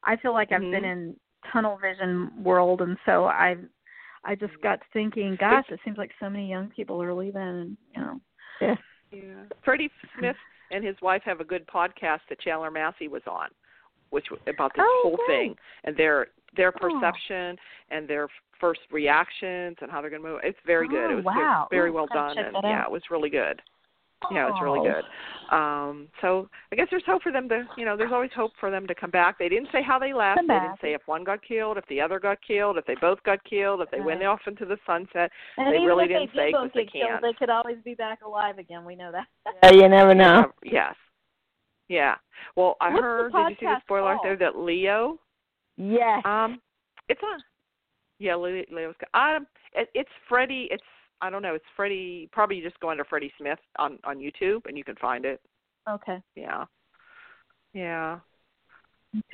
[0.04, 0.92] I feel like I've been Mhm.
[0.92, 1.20] in
[1.52, 3.56] tunnel vision world, and so I,
[4.24, 7.76] I just got thinking, gosh, it seems like so many young people are leaving, and
[7.94, 8.20] you know.
[8.60, 8.76] Yeah.
[9.10, 9.44] Yeah.
[9.64, 10.36] Freddie Smith
[10.70, 13.48] and his wife have a good podcast that Chandler Massey was on,
[14.10, 15.26] which about this Oh, whole good.
[15.26, 15.96] thing and
[16.54, 17.00] their their Oh.
[17.00, 17.58] perception
[17.90, 20.40] and their first reactions and how they're going to move.
[20.44, 21.10] It's very good.
[21.10, 21.66] Oh, It was wow.
[21.70, 23.62] very, very well done, and that yeah, it was really good.
[24.30, 24.92] Yeah, it was really Oh.
[24.92, 25.04] good.
[25.56, 28.70] Um, so I guess there's hope for them to, you know, there's always hope for
[28.70, 29.38] them to come back.
[29.38, 30.42] They didn't say how they left.
[30.46, 33.22] They didn't say if one got killed, if the other got killed, if they both
[33.22, 35.32] got killed, if they went off into the sunset.
[35.56, 37.22] And They really didn't they say did 'cause both they get killed, can't.
[37.22, 38.84] They could always be back alive again.
[38.84, 39.26] We know that.
[39.62, 40.52] Uh, you never know.
[40.62, 40.94] Yes.
[41.88, 42.16] Yeah.
[42.56, 43.32] Well, I What's heard.
[43.32, 45.18] Did you see the spoiler out there that Leo?
[45.80, 46.20] Yes.
[46.26, 46.60] Um,
[47.08, 47.40] it's on.
[48.18, 48.94] Yeah, Le- Leo's.
[49.14, 50.68] Um, it, it's Freddie.
[50.70, 50.82] It's
[51.22, 51.54] I don't know.
[51.54, 52.28] It's Freddie.
[52.32, 55.40] Probably you just go under Freddie Smith on on YouTube and you can find it.
[55.88, 56.18] Okay.
[56.36, 56.64] Yeah.
[57.72, 58.18] Yeah.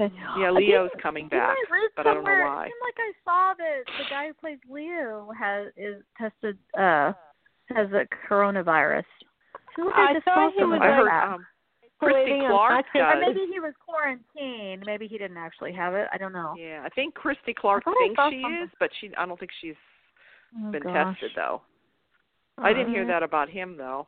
[0.01, 0.15] Okay.
[0.39, 1.57] Yeah, Leo's coming back,
[1.97, 2.67] but I don't know why.
[2.67, 7.13] It seemed like I saw that the guy who plays Leo has is tested uh
[7.75, 9.05] has a coronavirus.
[9.79, 11.47] I I, thought he was I heard um,
[11.99, 13.05] Christy Clark Atkins.
[13.15, 14.85] or maybe he was quarantined.
[14.87, 16.09] Maybe he didn't actually have it.
[16.13, 16.55] I don't know.
[16.59, 18.61] Yeah, I think Christy Clark thinks she something.
[18.65, 19.11] is, but she.
[19.17, 19.75] I don't think she's
[20.59, 21.19] Oh, been gosh.
[21.21, 21.63] tested though.
[22.59, 24.07] Oh, I didn't hear that about him though,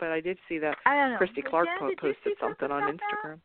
[0.00, 1.18] but I did see that I don't know.
[1.18, 2.98] Christy Clark posted see something on Instagram.
[3.22, 3.38] that?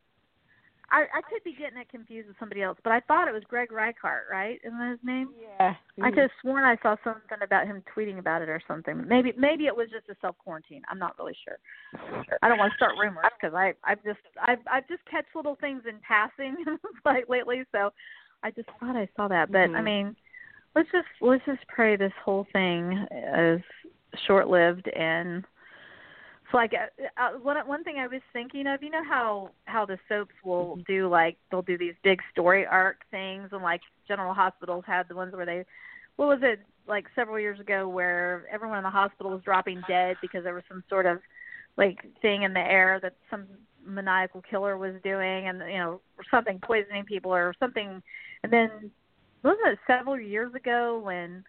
[0.91, 3.43] I I could be getting it confused with somebody else, but I thought it was
[3.47, 4.59] Greg Rikaart, right?
[4.63, 5.29] Isn't that his name?
[5.59, 5.75] Yeah.
[6.01, 9.05] I could have sworn I saw something about him tweeting about it or something.
[9.07, 10.81] Maybe maybe it was just a self quarantine.
[10.89, 11.57] I'm not really sure.
[12.41, 15.55] I don't want to start rumors because I I've just I've I've just catch little
[15.55, 16.55] things in passing
[17.05, 17.91] like lately, so
[18.43, 19.51] I just thought I saw that.
[19.51, 19.83] But I Mhm.
[19.83, 20.15] mean,
[20.75, 23.61] let's just let's just pray this whole thing is
[24.25, 25.43] short lived and
[26.49, 29.85] it's like uh, uh, one one thing I was thinking of, you know how how
[29.85, 34.33] the soaps will do like they'll do these big story arc things, and like General
[34.33, 35.63] Hospitals had the ones where they,
[36.15, 40.17] what was it like several years ago where everyone in the hospital was dropping dead
[40.23, 41.19] because there was some sort of
[41.77, 43.45] like thing in the air that some
[43.85, 48.01] maniacal killer was doing, and you know or something poisoning people or something,
[48.43, 48.89] and then
[49.43, 51.43] wasn't it several years ago when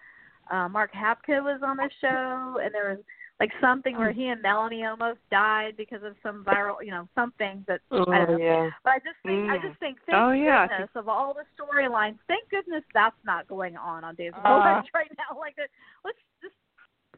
[0.50, 2.98] uh, Mark Hapka was on the show, and there was
[3.40, 7.64] like something where he and Melanie almost died because of some viral, you know, something
[7.66, 8.26] that I don't know.
[8.28, 8.70] Oh, yeah.
[8.84, 9.62] But I just think I Mm.
[9.66, 12.18] just think thank Oh, yeah, goodness of all the storylines.
[12.28, 14.82] Thank goodness that's not going on on Days of Uh.
[14.94, 15.38] Right now.
[15.38, 15.68] Like that,
[16.04, 16.54] let's just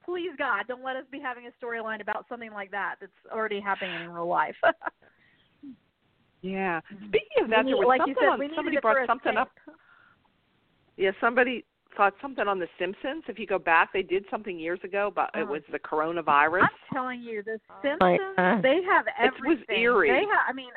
[0.05, 3.61] please God don't let us be having a storyline about something like that that's already
[3.61, 4.57] happening in real life.
[6.45, 6.81] Yeah.
[7.07, 8.57] Speaking of that, We there need- was like you something said, on.
[8.57, 9.51] Somebody brought something up.
[10.97, 11.65] Yeah, somebody
[11.96, 13.24] thought something on The Simpsons.
[13.28, 16.62] If you go back, they did something years ago, but it was the coronavirus.
[16.62, 18.62] I'm telling you, the Simpsons, God.
[18.62, 19.44] they have everything.
[19.46, 20.11] It was eerie.
[20.11, 20.44] They have.
[20.48, 20.70] I mean,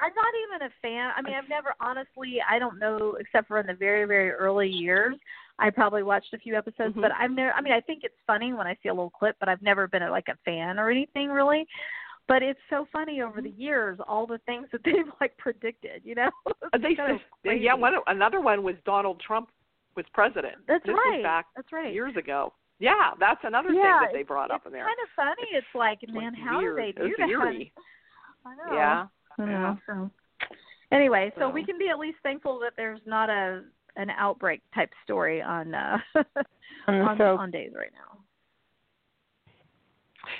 [0.00, 1.12] I'm not even a fan.
[1.16, 2.38] I mean, I've never honestly.
[2.48, 5.16] I don't know, except for in the very, very early years.
[5.58, 7.02] I probably watched a few episodes, Mhm.
[7.02, 7.52] but I've never.
[7.52, 9.86] I mean, I think it's funny when I see a little clip, but I've never
[9.86, 11.66] been a, like a fan or anything really.
[12.28, 16.02] But it's so funny over the years, all the things that they've like predicted.
[16.04, 17.20] You know, Uh, they kind of
[17.60, 19.50] yeah, one another one was Donald Trump
[19.96, 20.56] was president.
[20.68, 21.18] That's this right.
[21.18, 21.92] Was back That's right.
[21.92, 22.52] years ago.
[22.78, 24.86] Yeah, that's another yeah, thing that they brought up in there.
[24.88, 25.48] It's kind of funny.
[25.56, 26.76] It's like, It's man, like how weird.
[26.76, 27.28] do they do was that?
[27.28, 27.72] eerie.
[28.46, 28.74] I know.
[28.76, 29.06] Yeah.
[29.38, 29.58] I Yeah.
[29.60, 29.78] know.
[29.86, 30.10] So
[30.90, 31.50] anyway, so, So.
[31.50, 33.62] we can be at least thankful that there's not a
[33.96, 35.98] an outbreak type story on uh
[36.88, 37.38] On the on, soap.
[37.40, 38.11] on days right now.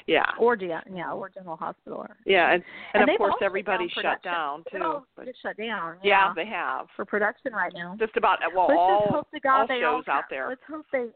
[0.06, 0.24] Yeah.
[0.38, 1.98] Or G- yeah, or General Hospital.
[1.98, 2.62] Or, Yeah, and
[2.94, 4.82] and, they've of course all shut everybody down shut down too.
[4.82, 5.96] all But shut down.
[6.02, 6.86] yeah, Yeah, they have.
[6.96, 7.96] for production right now.
[7.98, 10.48] Just about well let's all just hope to God all they shows all out there.
[10.48, 11.06] Let's hope they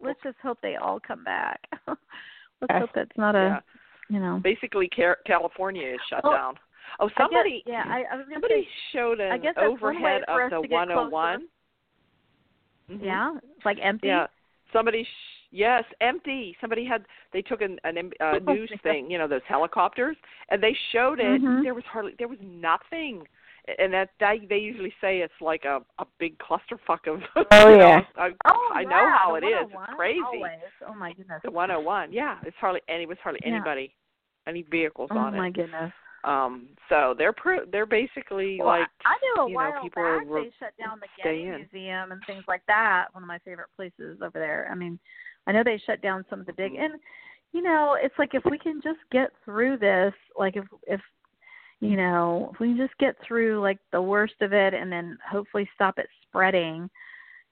[0.00, 1.60] let's just hope they all come back.
[1.86, 1.98] let's
[2.70, 2.80] Yes.
[2.80, 3.38] hope that's not a
[4.10, 4.14] yeah.
[4.16, 4.40] you know.
[4.42, 6.54] Basically Car- California is shut Oh, down.
[7.00, 9.54] Oh, I guess- somebody yeah, I, I was gonna somebody say showed I an guess
[9.54, 11.10] that's one way overhead of the to get closer.
[11.10, 11.48] 101.
[12.90, 13.04] Mhm.
[13.04, 14.08] yeah, it's like empty.
[14.08, 14.26] Yeah.
[14.72, 16.56] Somebody, sh- yes, empty.
[16.60, 17.04] Somebody had.
[17.32, 20.16] They took an, an uh, Oh, news thing, you know, those helicopters,
[20.50, 21.42] and they showed it.
[21.42, 21.62] Mhm.
[21.62, 23.24] There was hardly, there was nothing,
[23.78, 27.20] and that they, they usually say it's like a a big clusterfuck of.
[27.36, 28.00] Oh, you know, yeah.
[28.16, 29.68] I, Oh, I yeah, know how it is.
[29.70, 30.20] It's crazy.
[30.24, 30.58] Always.
[30.86, 31.40] Oh my goodness.
[31.44, 33.06] The 101, yeah, it's hardly any.
[33.06, 33.52] Was hardly Yeah.
[33.54, 33.94] anybody,
[34.46, 35.38] any vehicles Oh on it.
[35.38, 35.92] Oh my goodness.
[36.24, 40.02] Um, so they're pr- they're basically Well, like I knew a you know, while people
[40.02, 41.44] back were- they shut down the Getty.
[41.44, 43.06] Museum and things like that.
[43.12, 44.68] One of my favorite places over there.
[44.70, 44.98] I mean,
[45.46, 46.94] I know they shut down some of the big and
[47.52, 51.00] you know, it's like if we can just get through this, like if if
[51.80, 55.16] you know, if we can just get through like the worst of it and then
[55.28, 56.90] hopefully stop it spreading,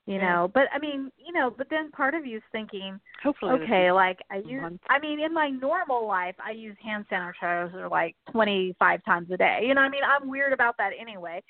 [0.07, 0.20] you Yeah.
[0.20, 0.51] know.
[0.53, 4.18] But I mean, you know, but then part of you is thinking, hopefully okay, like
[4.30, 4.80] I use month.
[4.89, 9.61] I mean in my normal life I use hand sanitizer like 25 times a day.
[9.62, 11.43] You know, what I mean I'm weird about that anyway.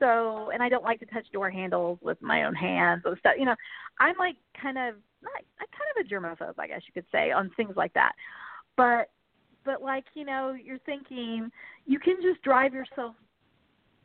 [0.00, 3.34] So, and I don't like to touch door handles with my own hands and stuff.
[3.38, 3.54] You know,
[4.00, 7.30] I'm like kind of not I'm kind of a germaphobe, I guess you could say,
[7.30, 8.12] on things like that.
[8.76, 9.10] But
[9.64, 11.50] but like you know, you're thinking
[11.86, 13.14] you can just drive yourself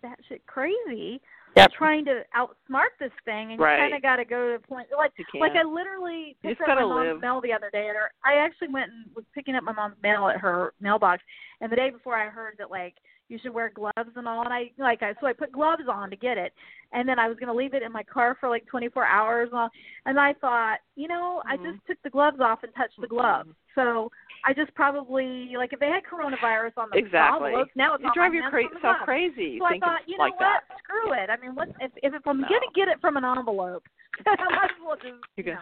[0.04, 1.22] that shit crazy
[1.56, 1.72] Yep.
[1.72, 3.78] trying to outsmart this thing, and Right.
[3.78, 4.88] you kind of got to go to the point.
[4.92, 7.22] Like, like I literally picked up my mom's live.
[7.22, 9.96] mail the other day, and her, I actually went and was picking up my mom's
[10.04, 11.24] mail at her mailbox.
[11.62, 12.96] And the day before, I heard that like
[13.30, 16.10] you should wear gloves and all, and I like I so I put gloves on
[16.10, 16.54] to get it,
[16.92, 19.50] and then I was going to leave it in my car for like 24 hours,
[19.52, 19.70] and, all,
[20.06, 21.72] and I thought, you know, I Mhm.
[21.74, 23.10] just took the gloves off and touched the Mhm.
[23.10, 24.12] gloves, so.
[24.44, 27.50] I just probably like if they had coronavirus on the Exactly.
[27.52, 29.58] envelopes, now it's you on drive yourself on crazy.
[29.58, 30.62] You So I thought, you know like what?
[30.68, 30.78] that.
[30.84, 31.30] Screw it.
[31.30, 32.48] I mean, what if if, if I'm No.
[32.48, 33.84] gonna get it from an envelope,
[34.26, 35.62] I might as well just You're you gonna, know,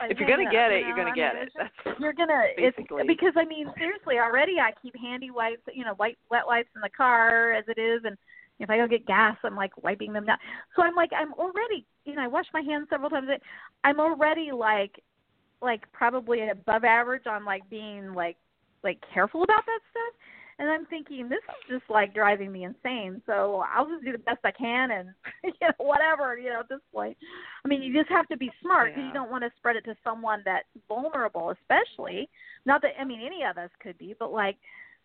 [0.00, 0.96] like, if you're gonna get you it, you're know?
[0.96, 1.52] gonna I get mean, it.
[1.54, 3.02] just- That's You're gonna basically.
[3.02, 6.70] it's because I mean seriously already I keep handy wipes you know white wet wipes
[6.74, 8.16] in the car as it is and
[8.58, 10.38] if I go get gas I'm like wiping them down
[10.76, 13.42] so I'm like I'm already you know I wash my hands several times a day.
[13.84, 15.02] I'm already like
[15.62, 18.36] like probably above average on like being like
[18.82, 20.14] like careful about that stuff
[20.58, 24.18] and I'm thinking this is just like driving me insane so I'll just do the
[24.18, 25.08] best I can and
[25.44, 27.16] you know whatever you know at this point
[27.64, 29.08] I mean you just have to be smart because Yeah.
[29.08, 32.28] you don't want to spread it to someone that's vulnerable especially
[32.64, 34.56] not that I mean any of us could be but like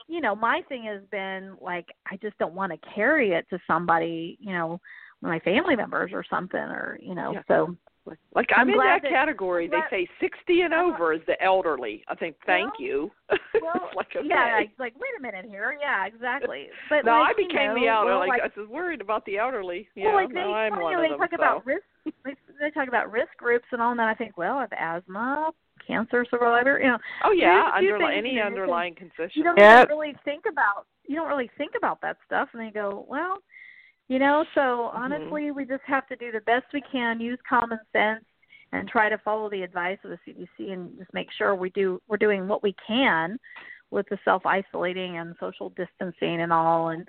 [0.07, 3.59] you know my thing has been like I just don't want to carry it to
[3.67, 4.79] somebody you know
[5.21, 7.41] my family members or something or you know Yeah.
[7.47, 7.75] so
[8.35, 9.65] Like I'm I'm, in glad that that- category.
[9.65, 12.03] I'm They glad- say 60 and over is the elderly.
[12.07, 13.11] I think thank Well, you.
[13.61, 14.25] well like okay.
[14.27, 17.67] yeah like, like wait a minute here yeah exactly but no, like, I became you
[17.67, 18.11] know, the elderly.
[18.11, 19.87] well, like, like I was worried about the elderly.
[19.95, 21.19] Yeah, well, like they, now I'm well, one you know, of they them.
[21.19, 21.35] talk so.
[21.35, 21.83] about risk.
[22.23, 24.73] They, they talk about risk groups and all, and then I think, well, I have
[25.03, 25.51] asthma,
[25.87, 28.95] cancer survivor, you know, oh yeah, there's a few underlying things any you can- underlying
[29.33, 29.89] you don't Yep.
[29.89, 30.85] really think about.
[31.07, 33.39] You don't really think about that stuff, and they go, well,
[34.07, 34.45] you know.
[34.55, 35.03] So Mm-hmm.
[35.03, 38.23] honestly, we just have to do the best we can, use common sense,
[38.71, 42.01] and try to follow the advice of the CDC, and just make sure we do
[42.07, 43.37] we're doing what we can
[43.91, 47.07] with the self isolating and social distancing and all, and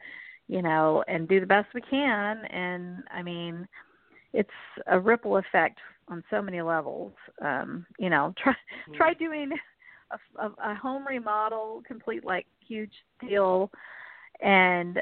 [0.48, 2.44] you know, and do the best we can.
[2.46, 3.66] And I mean,
[4.32, 4.48] it's
[4.86, 5.78] a ripple effect
[6.08, 7.12] on so many levels.
[7.42, 8.54] Um, you know, try
[8.94, 9.50] try doing
[10.10, 12.92] a, a, a home remodel, complete like huge
[13.26, 13.70] deal,
[14.40, 14.98] and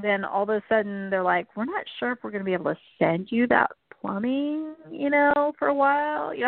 [0.00, 2.52] then all of a sudden they're like, we're not sure if we're going to be
[2.54, 3.70] able to send you that
[4.00, 6.32] plumbing, you know, for a while.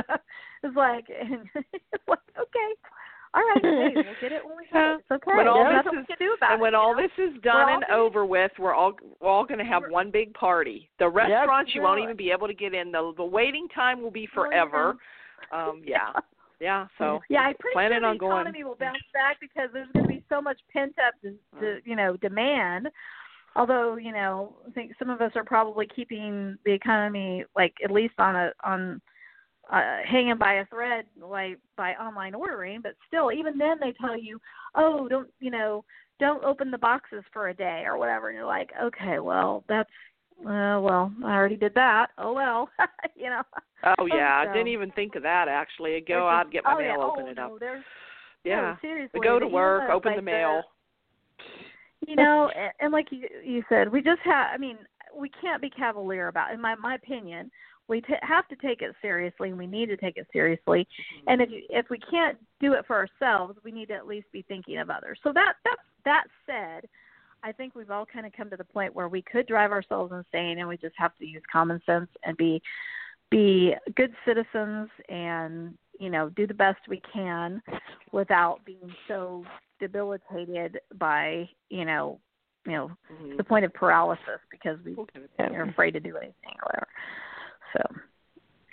[0.62, 2.74] Know, it's like, and it's like okay,
[3.34, 5.00] all right, hey, we'll get it when we get it.
[5.00, 5.36] It's okay.
[5.36, 6.76] When all this is- do about and when it.
[6.76, 7.02] you all know?
[7.02, 10.10] this is done and gonna- over with, we're all we're all going to have one
[10.10, 10.88] big party.
[10.98, 12.90] The restaurants you won't even be able to get in.
[12.90, 14.96] The the waiting time will be Oh, forever.
[15.52, 16.12] Um, yeah,
[16.60, 16.86] yeah.
[16.98, 18.32] So yeah, I'm pretty planning sure on the going.
[18.32, 21.14] economy will bounce back because there's going to be so much pent up,
[21.60, 22.88] de- you know, demand.
[23.56, 27.90] Although you know, I think some of us are probably keeping the economy like at
[27.90, 29.00] least on a on
[29.72, 32.80] uh, hanging by a thread like by online ordering.
[32.82, 34.38] But still, even then they tell you,
[34.74, 35.84] oh, don't you know,
[36.20, 38.28] don't open the boxes for a day or whatever.
[38.28, 39.90] And you're like, okay, well that's.
[40.40, 42.08] Uh, well, I already did that.
[42.18, 42.68] Oh well,
[43.16, 43.42] you know.
[43.98, 45.98] Oh yeah, so- I didn't even think of that actually.
[46.06, 47.04] Go just- out, get my oh, mail, yeah.
[47.04, 47.82] open oh, it no, up.
[48.44, 49.20] Yeah, no, seriously.
[49.24, 50.62] Go to work, the- open like the mail.
[52.06, 54.48] You know, and, and like you, you said, we just have.
[54.52, 54.78] I mean,
[55.18, 56.52] we can't be cavalier about.
[56.52, 57.50] In my my opinion,
[57.88, 60.80] we t- have to take it seriously, and we need to take it seriously.
[60.80, 61.28] Mm-hmm.
[61.28, 64.26] And if you, if we can't do it for ourselves, we need to at least
[64.32, 65.18] be thinking of others.
[65.22, 66.88] So that that that said,
[67.42, 70.12] I think we've all kind of come to the point where we could drive ourselves
[70.12, 72.62] insane, and we just have to use common sense and be
[73.30, 77.62] be good citizens and you know do the best we can
[78.12, 79.44] without being so
[79.80, 82.20] debilitated by you know
[82.66, 83.30] you know Mhm.
[83.32, 86.54] to the point of paralysis because we We'll get it are afraid to do anything
[86.62, 86.88] or whatever.
[87.72, 87.96] So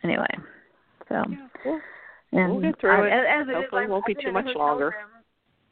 [0.03, 0.36] anyway,
[1.09, 1.82] so Yeah, cool.
[2.32, 3.11] and We'll get through I, it.
[3.11, 4.86] As, as Hopefully it I'm- won't be I've been too much longer.
[4.89, 5.24] room,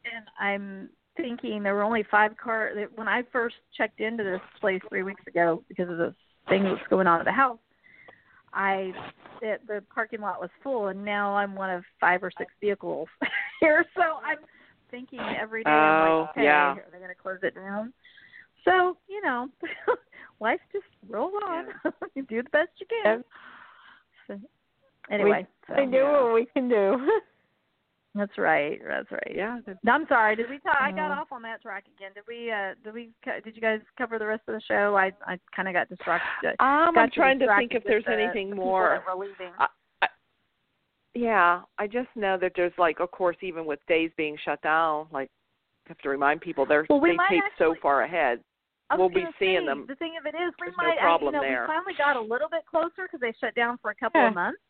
[0.04, 4.80] And I'm thinking there were only five cars when I first checked into this place
[4.88, 6.14] three weeks ago because of the
[6.48, 7.58] thing that's going on at the house.
[8.54, 8.92] I
[9.40, 13.08] it, the parking lot was full, and now I'm one of five or six vehicles
[13.60, 13.84] here.
[13.96, 14.38] So I'm
[14.90, 16.72] thinking every day, I'm Oh, like, okay, yeah.
[16.72, 17.92] are they going to close it down?
[18.64, 19.48] So you know,
[20.40, 21.64] life just rolls on.
[22.14, 23.24] you do the best you can.
[24.26, 24.38] So,
[25.10, 26.22] anyway, so, We do Yeah.
[26.22, 27.20] what we can do.
[28.14, 28.78] That's right.
[28.86, 29.32] That's right.
[29.34, 30.36] Yeah, that- No, I'm sorry.
[30.36, 30.76] Did we talk?
[30.80, 32.10] I got off on that track again.
[32.14, 32.50] Did we?
[32.50, 33.10] uh Did we?
[33.44, 34.96] Did you guys cover the rest of the show?
[34.96, 36.50] I I kind of got distracted.
[36.60, 39.02] Um, got I'm trying to think if there's the- anything the more.
[39.58, 40.08] I-
[41.14, 45.08] Yeah, I just know that there's like, of course, even with days being shut down,
[45.12, 45.28] like,
[45.86, 48.40] I have to remind people they're Well, we they tape so far ahead.
[48.96, 49.84] We'll be seeing say, them.
[49.88, 50.98] The thing of it is, we There's no might.
[50.98, 51.62] I, problem you know, there.
[51.62, 54.28] we finally got a little bit closer because they shut down for a couple Yeah.
[54.28, 54.60] of months.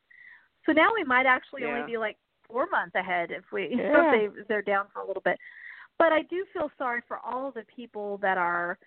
[0.64, 1.74] So now we might actually Yeah.
[1.74, 2.16] only be like
[2.48, 4.14] four months ahead if we Yeah.
[4.14, 5.38] if they if they're down for a little bit.
[5.98, 8.78] but I do feel sorry for all of the people that are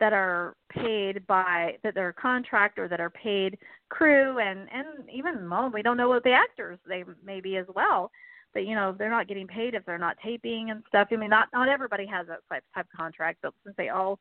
[0.00, 3.58] that are paid by that they're contract or that are paid
[3.88, 7.66] crew and and even well, we don't know what the actors they may be as
[7.74, 8.10] well
[8.52, 11.30] but you know they're not getting paid if they're not taping and stuff i mean
[11.30, 14.18] not not everybody has that type type of contract but since they all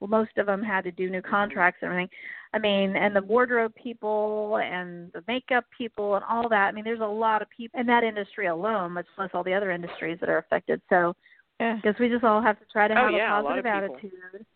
[0.00, 2.08] well most of them had to do new contracts and everything
[2.54, 6.84] i mean and the wardrobe people and the makeup people and all that i mean
[6.84, 10.18] there's a lot of people in that industry alone much less all the other industries
[10.20, 11.14] that are affected so
[11.60, 11.78] Yeah.
[11.82, 13.64] guess we just all have to try to Oh, have yeah, a a lot of
[13.64, 13.96] positive people.
[13.96, 14.46] attitude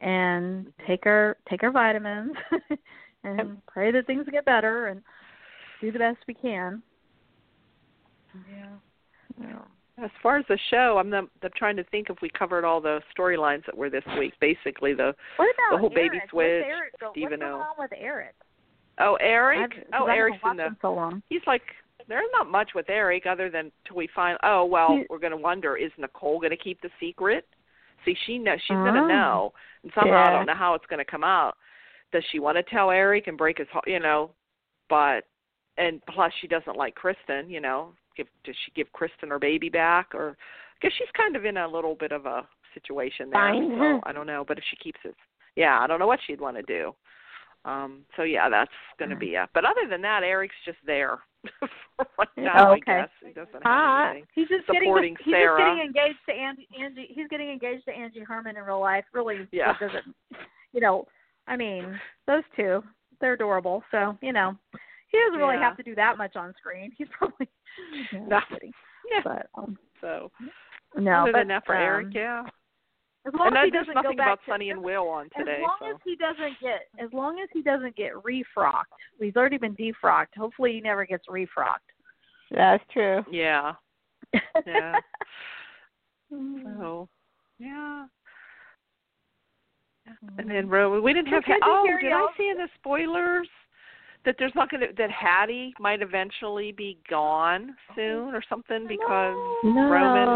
[0.00, 2.32] and take our take our vitamins
[3.24, 5.00] and pray that things get better and
[5.80, 6.82] do the best we can.
[9.40, 9.58] Yeah.
[10.02, 12.80] As far as the show, I'm, not, I'm trying to think if we covered all
[12.80, 14.32] the storylines that were this week.
[14.40, 16.30] Basically, the What about The whole baby Eric?
[16.30, 17.56] switch, What's Eric, Stephen What's going O.
[17.58, 18.34] on with Eric?
[19.00, 20.76] oh Eric, I've- oh Eric's in the.
[20.82, 21.22] so long.
[21.28, 21.62] He's like
[22.08, 24.36] there's not much with Eric other than till we find.
[24.42, 27.46] Oh well, we're going to wonder is Nicole going to keep the secret?
[28.04, 29.04] See, she knows she's going Oh.
[29.04, 29.52] Ah, to know,
[29.84, 31.54] and somehow I don't know how it's going to come out.
[32.12, 33.84] Does she want to tell Eric and break his heart?
[33.86, 34.30] You know,
[34.90, 35.22] but
[35.78, 37.48] and plus she doesn't like Kristen.
[37.48, 40.36] You know, give does she give Kristen her baby back or?
[40.80, 43.52] Because she's kind of in a little bit of a situation there.
[43.52, 43.70] Fine.
[43.78, 45.14] So I don't know, but if she keeps it,
[45.56, 46.94] yeah, I don't know what she'd want to do.
[47.64, 49.48] Um, so yeah, that's going to be it.
[49.54, 51.20] But other than that, Eric's just there
[51.58, 51.68] for
[52.18, 52.68] right now.
[52.68, 52.82] Oh, I okay.
[52.86, 54.26] guess he doesn't have anything.
[54.34, 55.58] He's just Supporting getting he's Sarah.
[55.58, 57.08] just getting engaged to Angie, Angie.
[57.14, 59.04] He's getting engaged to Angie Harmon in real life.
[59.14, 59.70] Really, Yeah.
[59.70, 60.14] it doesn't.
[60.72, 61.06] You know,
[61.46, 62.82] I mean, those two,
[63.20, 63.82] they're adorable.
[63.90, 64.54] So you know,
[65.08, 65.62] he doesn't really Yeah.
[65.68, 66.92] have to do that much on screen.
[66.98, 67.48] He's probably
[68.12, 68.26] No.
[68.26, 68.72] no, kidding.
[69.10, 69.20] Yeah.
[69.24, 70.30] But um, So
[70.96, 72.42] no, other but than that, for um, Eric, yeah.
[73.26, 74.82] As long And as then he there's doesn't nothing go back about to, Sonny and
[74.82, 75.56] Will on today.
[75.56, 75.90] As long so.
[75.90, 78.84] as he doesn't get, as long as he doesn't get refrocked,
[79.18, 80.36] he's already been defrocked.
[80.36, 81.88] Hopefully, he never gets refrocked.
[82.50, 83.24] That's true.
[83.30, 83.72] yeah.
[84.66, 84.98] Yeah.
[86.32, 86.78] Mm.
[86.78, 87.08] So
[87.58, 88.06] yeah.
[90.38, 91.42] And then Roman, we didn't have.
[91.44, 93.48] Okay, oh, did I I'll- see in the spoilers
[94.24, 99.34] that there's not going to that Hattie might eventually be gone soon or something because
[99.64, 100.26] Roman.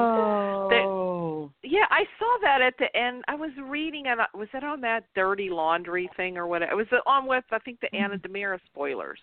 [0.70, 1.51] No.
[1.62, 3.24] Yeah, I saw that at the end.
[3.28, 6.62] I was reading and was it on that dirty laundry thing or what?
[6.62, 8.32] It was on with I think the Anna mm-hmm.
[8.32, 9.18] DiMera spoilers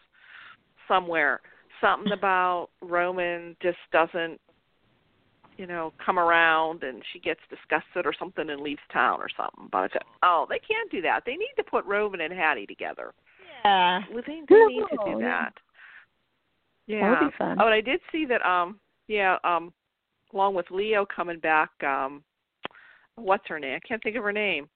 [0.88, 1.42] somewhere.
[1.82, 4.40] Something about Roman just doesn't,
[5.58, 9.70] you know, come around and she gets disgusted or something and leaves town or something.
[9.72, 11.22] But I said, oh, they can't do that.
[11.26, 13.14] They need to put Roman and Hattie together.
[13.64, 14.02] Yeah.
[14.10, 15.26] They, they need to do yeah.
[15.26, 15.54] that.
[16.88, 17.10] That Yeah.
[17.10, 17.58] would be fun.
[17.60, 18.46] Oh, and I did see that.
[18.46, 19.38] Um, yeah.
[19.44, 19.74] Um,
[20.34, 21.70] along with Leo coming back.
[21.84, 22.24] Um,
[23.16, 23.80] what's her name?
[23.84, 24.68] I can't think of her name.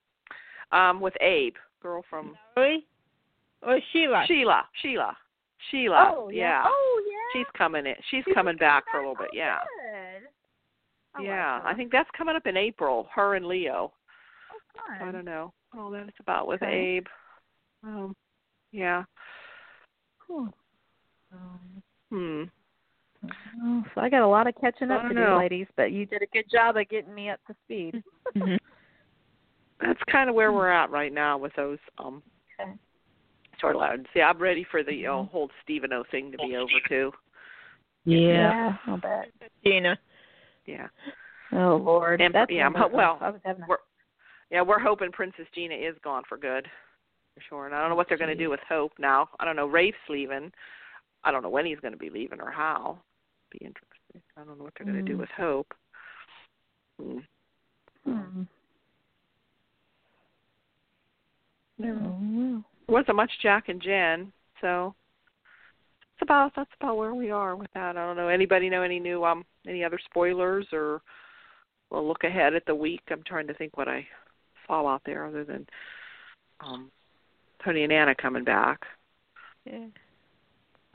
[0.72, 2.86] Um, with Abe, girl from Zoe?
[3.62, 4.24] Or Sheila?
[4.28, 4.64] Sheila.
[4.82, 5.18] Sheila.
[5.72, 6.14] Sheila.
[6.16, 6.64] oh yeah.
[6.66, 7.40] Oh yeah.
[7.40, 7.96] She's coming in.
[8.10, 9.30] She's She's coming back for a little bit.
[9.34, 9.58] Oh, Yeah.
[9.58, 10.28] Good.
[11.16, 11.62] I yeah.
[11.66, 13.08] I think that's coming up in April.
[13.14, 13.92] Her and Leo.
[14.78, 15.54] Oh, I don't know.
[15.76, 16.98] Oh, that is about with Okay.
[16.98, 17.08] Abe.
[17.84, 18.16] Um.
[18.72, 19.04] Yeah.
[20.26, 20.54] Cool.
[22.12, 22.44] Hmm.
[23.64, 25.68] Oh, so I got a lot of catching up to don't do, ladies.
[25.76, 28.02] But you did a good job of getting me up to speed.
[28.36, 28.58] Mhm.
[29.82, 32.22] that's kind of where we're at right now with those um
[32.60, 32.72] Okay.
[33.62, 34.06] storylines.
[34.16, 35.32] Yeah, I'm ready for the uh, Mm-hmm.
[35.32, 37.12] whole Stevano thing to be over too.
[38.06, 38.78] Yeah.
[38.88, 39.30] I'll bet.
[39.66, 39.98] Gina.
[40.66, 40.88] Yeah,
[41.52, 42.22] Oh Lord.
[42.22, 43.78] And- That's yeah, I'm one of ho- well, I was having a- we're
[44.52, 46.68] yeah we're hoping Princess Gina is gone for good,
[47.40, 47.66] for sure.
[47.66, 49.30] And I don't know what they're going to do with Hope now.
[49.40, 49.68] I don't know.
[49.68, 50.52] Rafe's leaving.
[51.24, 53.00] I don't know when he's going to be leaving or how.
[53.52, 54.22] Be interesting.
[54.38, 55.20] I don't know what they're going to do Mm.
[55.20, 55.74] with Hope.
[57.00, 57.20] Hmm.
[58.06, 58.42] Hmm.
[61.78, 61.96] Yeah.
[62.02, 64.94] Oh, There wasn't much Jack and Jen, so
[66.20, 67.96] that's about that's about where we are with that.
[67.96, 68.28] I don't know.
[68.28, 71.02] Anybody know any new um any other spoilers or
[71.90, 73.02] we'll look ahead at the week.
[73.10, 74.06] I'm trying to think what I
[74.68, 75.66] saw out there other than
[76.60, 76.92] um
[77.64, 78.80] Tony and Anna coming back.
[79.66, 79.86] Yeah.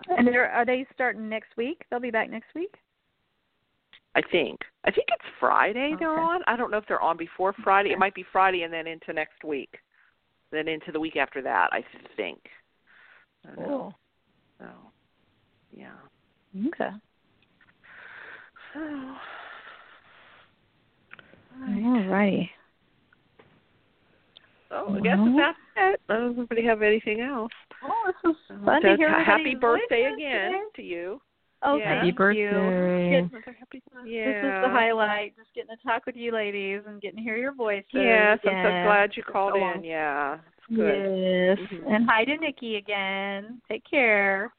[0.08, 1.84] And they're, are they starting next week?
[1.90, 2.74] They'll be back next week.
[4.16, 4.60] I think.
[4.84, 6.40] I think it's Friday they're on.
[6.46, 7.90] I don't know if they're on before Friday.
[7.90, 9.78] It might be Friday and then into next week.
[10.52, 11.84] Then into the week after that, I
[12.16, 12.38] think.
[13.44, 13.94] I don't.
[14.58, 14.66] So,
[15.76, 15.88] yeah.
[16.68, 16.90] Okay.
[18.72, 18.80] So,
[21.60, 22.50] All righty.
[24.74, 25.36] Oh, I guess Well.
[25.36, 26.00] that's it.
[26.08, 27.52] Does anybody have anything else?
[27.82, 30.64] Oh, this was Uh, fun to just hear ha- Happy birthday again today.
[30.76, 31.20] to you.
[31.62, 31.84] Oh, Yeah.
[31.84, 32.12] thank Happy you.
[32.14, 33.10] birthday.
[33.10, 34.56] Getting- Happy, This yeah.
[34.58, 35.36] is the highlight.
[35.36, 37.88] Just getting to talk with you ladies and getting to hear your voices.
[37.92, 39.62] Yes, I'm so glad you called so in.
[39.62, 39.84] long.
[39.84, 41.18] Yeah, it's good.
[41.18, 41.58] Yes.
[41.70, 41.94] Mhm.
[41.94, 43.60] And hi to Nikki again.
[43.68, 44.52] Take care.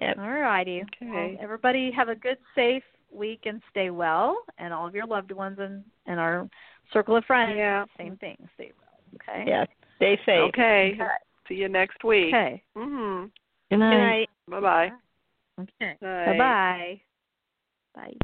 [0.00, 0.18] Yep.
[0.18, 0.82] All righty.
[0.82, 1.06] Okay.
[1.06, 5.30] Well, everybody have a good, safe week and stay well, and all of your loved
[5.32, 6.48] ones and and our
[6.92, 7.56] circle of friends.
[7.56, 7.86] Yeah.
[7.96, 8.36] Same thing.
[8.54, 8.85] Stay well.
[9.14, 9.44] Okay.
[9.46, 9.64] Yeah.
[9.96, 10.48] Stay safe.
[10.48, 10.92] Okay.
[10.94, 11.06] Okay.
[11.48, 12.34] See you next week.
[12.34, 12.62] Okay.
[12.76, 13.30] Mhm.
[13.70, 13.90] Good night.
[13.90, 14.30] Good night.
[14.48, 14.92] Bye bye.
[15.60, 15.96] Okay.
[16.00, 16.24] Bye.
[16.26, 17.00] Bye-bye.
[17.94, 18.14] Bye.